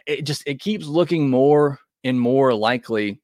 it 0.06 0.22
just 0.22 0.46
it 0.46 0.60
keeps 0.60 0.86
looking 0.86 1.28
more 1.28 1.78
and 2.04 2.20
more 2.20 2.54
likely 2.54 3.20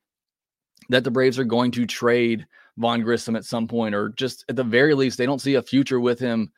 that 0.89 1.05
the 1.05 1.11
Braves 1.11 1.39
are 1.39 1.45
going 1.45 1.71
to 1.73 1.87
trade 1.87 2.47
Vaughn 2.77 3.03
Grissom 3.03 3.37
at 3.37 3.45
some 3.45 3.69
point 3.69 3.95
or 3.95 4.11
just 4.11 4.45
at 4.49 4.57
the 4.57 4.65
very 4.65 4.95
least 4.95 5.17
they 5.17 5.27
don't 5.27 5.41
see 5.41 5.55
a 5.55 5.63
future 5.63 6.01
with 6.01 6.19
him 6.19 6.53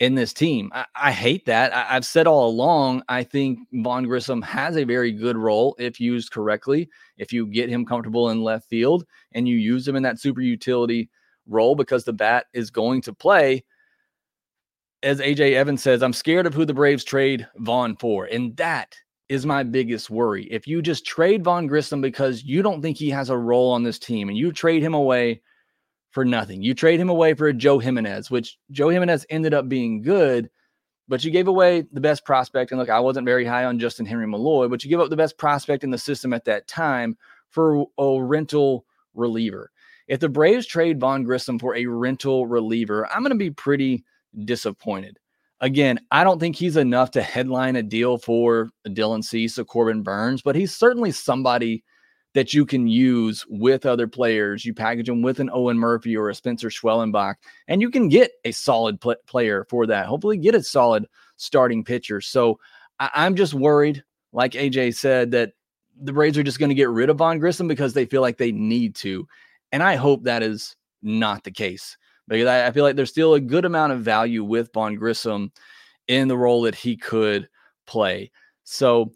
in 0.00 0.14
this 0.14 0.32
team. 0.32 0.70
I, 0.74 0.86
I 0.96 1.12
hate 1.12 1.44
that. 1.46 1.72
I, 1.72 1.84
have 1.84 2.06
said 2.06 2.26
all 2.26 2.48
along, 2.48 3.02
I 3.08 3.22
think 3.22 3.60
Vaughn 3.72 4.04
Grissom 4.04 4.42
has 4.42 4.76
a 4.76 4.84
very 4.84 5.12
good 5.12 5.36
role 5.36 5.76
if 5.78 6.00
used 6.00 6.32
correctly. 6.32 6.88
If 7.18 7.32
you 7.32 7.46
get 7.46 7.68
him 7.68 7.84
comfortable 7.84 8.30
in 8.30 8.42
left 8.42 8.68
field 8.68 9.04
and 9.32 9.46
you 9.46 9.56
use 9.56 9.86
him 9.86 9.96
in 9.96 10.02
that 10.02 10.18
super 10.18 10.40
utility 10.40 11.10
role 11.46 11.74
because 11.74 12.04
the 12.04 12.14
bat 12.14 12.46
is 12.54 12.70
going 12.70 13.02
to 13.02 13.12
play. 13.12 13.62
As 15.02 15.20
AJ 15.20 15.52
Evans 15.52 15.82
says, 15.82 16.02
I'm 16.02 16.12
scared 16.12 16.46
of 16.46 16.54
who 16.54 16.64
the 16.64 16.74
Braves 16.74 17.04
trade 17.04 17.46
Vaughn 17.56 17.96
for. 17.96 18.24
And 18.24 18.56
that 18.56 18.96
is 19.28 19.46
my 19.46 19.62
biggest 19.62 20.10
worry. 20.10 20.44
If 20.50 20.66
you 20.66 20.82
just 20.82 21.06
trade 21.06 21.44
Vaughn 21.44 21.66
Grissom 21.66 22.00
because 22.00 22.42
you 22.42 22.62
don't 22.62 22.80
think 22.80 22.96
he 22.96 23.10
has 23.10 23.28
a 23.28 23.36
role 23.36 23.70
on 23.70 23.82
this 23.82 23.98
team 23.98 24.28
and 24.28 24.36
you 24.36 24.50
trade 24.50 24.82
him 24.82 24.94
away 24.94 25.42
for 26.10 26.24
nothing. 26.24 26.62
You 26.62 26.74
trade 26.74 27.00
him 27.00 27.08
away 27.08 27.34
for 27.34 27.48
a 27.48 27.52
Joe 27.52 27.78
Jimenez, 27.78 28.30
which 28.30 28.58
Joe 28.70 28.88
Jimenez 28.88 29.26
ended 29.30 29.54
up 29.54 29.68
being 29.68 30.02
good, 30.02 30.50
but 31.08 31.24
you 31.24 31.30
gave 31.30 31.48
away 31.48 31.84
the 31.92 32.00
best 32.00 32.24
prospect. 32.24 32.70
And 32.70 32.80
look, 32.80 32.90
I 32.90 33.00
wasn't 33.00 33.26
very 33.26 33.44
high 33.44 33.64
on 33.64 33.78
Justyn-Henry 33.78 34.26
Malloy, 34.26 34.68
but 34.68 34.82
you 34.82 34.90
give 34.90 35.00
up 35.00 35.10
the 35.10 35.16
best 35.16 35.38
prospect 35.38 35.84
in 35.84 35.90
the 35.90 35.98
system 35.98 36.32
at 36.32 36.44
that 36.44 36.68
time 36.68 37.16
for 37.48 37.86
a 37.98 38.22
rental 38.22 38.84
reliever. 39.14 39.70
If 40.08 40.20
the 40.20 40.28
Braves 40.28 40.66
trade 40.66 40.98
Vaughn 40.98 41.22
Grissom 41.22 41.58
for 41.58 41.76
a 41.76 41.86
rental 41.86 42.46
reliever, 42.46 43.08
I'm 43.12 43.22
going 43.22 43.30
to 43.30 43.36
be 43.36 43.50
pretty 43.50 44.04
disappointed. 44.44 45.18
Again, 45.60 46.00
I 46.10 46.24
don't 46.24 46.40
think 46.40 46.56
he's 46.56 46.76
enough 46.76 47.10
to 47.12 47.22
headline 47.22 47.76
a 47.76 47.82
deal 47.82 48.18
for 48.18 48.70
Dylan 48.86 49.22
Cease 49.22 49.58
or 49.58 49.64
Corbin 49.64 50.02
Burnes, 50.02 50.42
but 50.42 50.56
he's 50.56 50.74
certainly 50.74 51.12
somebody 51.12 51.84
that 52.34 52.54
you 52.54 52.64
can 52.64 52.86
use 52.86 53.44
with 53.48 53.86
other 53.86 54.06
players. 54.06 54.64
You 54.64 54.72
package 54.72 55.06
them 55.06 55.22
with 55.22 55.40
an 55.40 55.50
Owen 55.52 55.78
Murphy 55.78 56.16
or 56.16 56.28
a 56.28 56.34
Spencer 56.34 56.68
Schwellenbach, 56.68 57.34
and 57.68 57.80
you 57.80 57.90
can 57.90 58.08
get 58.08 58.32
a 58.44 58.52
solid 58.52 59.00
pl- 59.00 59.16
player 59.26 59.66
for 59.68 59.86
that. 59.86 60.06
Hopefully, 60.06 60.36
get 60.36 60.54
a 60.54 60.62
solid 60.62 61.06
starting 61.36 61.84
pitcher. 61.84 62.20
So 62.20 62.58
I- 62.98 63.10
I'm 63.14 63.34
just 63.34 63.54
worried, 63.54 64.04
like 64.32 64.52
AJ 64.52 64.94
said, 64.94 65.30
that 65.32 65.52
the 66.02 66.12
Braves 66.12 66.38
are 66.38 66.42
just 66.42 66.58
going 66.58 66.68
to 66.70 66.74
get 66.74 66.88
rid 66.88 67.10
of 67.10 67.18
Vaughn 67.18 67.38
Grissom 67.38 67.68
because 67.68 67.92
they 67.92 68.06
feel 68.06 68.22
like 68.22 68.38
they 68.38 68.52
need 68.52 68.94
to. 68.96 69.26
And 69.72 69.82
I 69.82 69.96
hope 69.96 70.22
that 70.24 70.42
is 70.42 70.76
not 71.02 71.44
the 71.44 71.50
case 71.50 71.96
because 72.28 72.46
I, 72.46 72.66
I 72.66 72.70
feel 72.70 72.84
like 72.84 72.96
there's 72.96 73.10
still 73.10 73.34
a 73.34 73.40
good 73.40 73.64
amount 73.64 73.92
of 73.92 74.00
value 74.00 74.44
with 74.44 74.72
Vaughn 74.72 74.94
Grissom 74.94 75.52
in 76.08 76.28
the 76.28 76.38
role 76.38 76.62
that 76.62 76.74
he 76.74 76.96
could 76.96 77.48
play. 77.86 78.30
So 78.64 79.12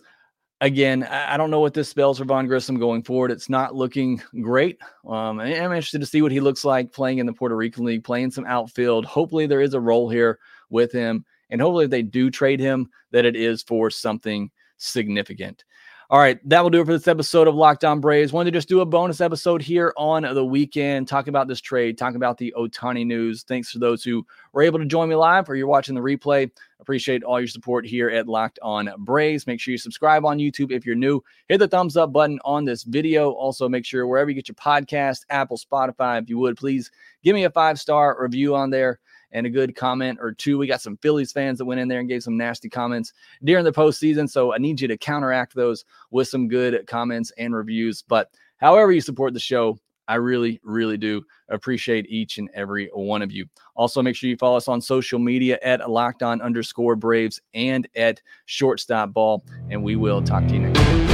again, 0.61 1.05
I 1.05 1.37
don't 1.37 1.51
know 1.51 1.61
what 1.61 1.75
this 1.75 1.89
spells 1.89 2.19
for 2.19 2.25
Vaughn 2.25 2.47
Grissom 2.47 2.79
going 2.79 3.03
forward. 3.03 3.31
It's 3.31 3.49
not 3.49 3.75
looking 3.75 4.23
great. 4.41 4.79
Um, 5.07 5.41
I'm 5.41 5.73
interested 5.73 6.01
to 6.01 6.07
see 6.07 6.23
what 6.23 6.33
he 6.33 6.41
looks 6.41 6.65
like 6.65 6.93
playing 6.93 7.19
in 7.19 7.27
the 7.27 7.33
Puerto 7.33 7.57
Rican 7.57 7.85
League, 7.85 8.05
playing 8.05 8.31
some 8.31 8.47
outfield. 8.47 9.05
Hopefully, 9.05 9.47
there 9.47 9.61
is 9.61 9.75
a 9.75 9.81
role 9.81 10.09
here 10.09 10.39
with 10.71 10.93
him. 10.93 11.25
And 11.51 11.61
hopefully, 11.61 11.85
if 11.85 11.91
they 11.91 12.03
do 12.03 12.31
trade 12.31 12.61
him, 12.61 12.89
that 13.11 13.25
it 13.25 13.37
is 13.37 13.63
for 13.63 13.91
something 13.91 14.51
significant. 14.77 15.65
All 16.11 16.19
right, 16.19 16.39
that 16.51 16.61
will 16.61 16.69
do 16.69 16.83
it 16.83 16.85
for 16.85 16.93
this 16.93 17.09
episode 17.09 17.49
of 17.49 17.55
Locked 17.55 17.83
On 17.83 17.99
Braves. 17.99 18.31
Wanted 18.31 18.51
to 18.51 18.59
just 18.59 18.69
do 18.69 18.83
a 18.83 18.87
bonus 18.87 19.23
episode 19.23 19.63
here 19.63 19.95
on 19.97 20.23
the 20.23 20.45
weekend, 20.45 21.09
talk 21.09 21.29
about 21.29 21.49
this 21.49 21.63
trade, 21.63 21.97
talk 21.97 22.15
about 22.15 22.37
the 22.37 22.53
Ohtani 22.59 23.07
news. 23.07 23.43
Thanks 23.43 23.73
to 23.73 23.79
those 23.79 24.05
who 24.05 24.27
were 24.53 24.61
able 24.61 24.79
to 24.81 24.85
join 24.85 25.09
me 25.09 25.15
live 25.15 25.49
or 25.49 25.57
you're 25.57 25.67
watching 25.67 25.95
the 25.95 26.03
replay. 26.03 26.51
Appreciate 26.79 27.25
all 27.25 27.41
your 27.41 27.49
support 27.49 27.87
here 27.87 28.11
at 28.11 28.29
Locked 28.29 28.59
On 28.61 28.91
Braves. 28.99 29.47
Make 29.47 29.61
sure 29.61 29.73
you 29.73 29.79
subscribe 29.79 30.27
on 30.27 30.37
YouTube 30.37 30.73
if 30.73 30.85
you're 30.85 30.95
new. 30.95 31.25
Hit 31.49 31.57
the 31.57 31.69
thumbs 31.69 31.97
up 31.97 32.13
button 32.13 32.39
on 32.45 32.67
this 32.67 32.83
video. 32.83 33.31
Also, 33.31 33.67
make 33.67 33.87
sure 33.87 34.07
wherever 34.07 34.29
you 34.29 34.37
get 34.37 34.49
your 34.49 34.57
podcast, 34.57 35.21
Apple, 35.31 35.57
Spotify, 35.57 36.23
if 36.23 36.29
you 36.29 36.37
would, 36.37 36.59
please 36.59 36.91
give 37.23 37.35
me 37.35 37.45
a 37.45 37.51
five 37.51 37.81
star 37.81 38.15
review 38.21 38.55
on 38.55 38.69
there 38.69 39.01
and 39.35 39.47
a 39.47 39.51
good 39.51 39.77
comment 39.77 40.19
or 40.23 40.33
two. 40.33 40.57
We 40.57 40.67
got 40.67 40.81
some 40.81 40.97
Phillies 40.99 41.33
fans 41.33 41.59
that 41.59 41.67
went 41.67 41.81
in 41.81 41.89
there 41.89 42.01
and 42.01 42.09
gave 42.09 42.23
some 42.23 42.39
nasty 42.39 42.71
comments 42.71 43.13
during 43.43 43.65
the 43.65 43.73
postseason. 43.73 44.31
So 44.31 44.55
I 44.55 44.59
need 44.59 44.81
you 44.81 44.89
to 44.89 44.97
counteract 44.97 45.55
those 45.55 45.85
with 46.11 46.29
some 46.29 46.49
good 46.49 46.87
comments 46.87 47.33
and 47.37 47.55
reviews. 47.55 48.03
But 48.03 48.31
however 48.57 48.93
you 48.93 49.03
support 49.03 49.35
the 49.35 49.41
show, 49.41 49.77
I 50.07 50.17
really, 50.17 50.61
really 50.63 50.99
do 50.99 51.23
appreciate 51.49 52.07
each 52.09 52.39
and 52.39 52.51
every 52.55 52.91
one 52.93 53.23
of 53.23 53.33
you. 53.33 53.47
Also, 53.75 54.03
make 54.03 54.17
sure 54.17 54.29
you 54.29 54.37
follow 54.37 54.57
us 54.57 54.69
on 54.69 54.81
social 54.81 55.19
media 55.19 55.59
at 55.63 55.89
locked 55.91 56.23
on 56.23 56.43
underscore 56.43 56.95
Braves 56.95 57.41
and 57.55 57.89
at 57.97 58.21
shortstop 58.45 59.13
ball. 59.13 59.45
And 59.71 59.83
we 59.83 59.97
will 59.97 60.23
talk 60.23 60.47
to 60.47 60.55
you 60.55 60.61
next 60.61 60.79
week. 60.79 61.14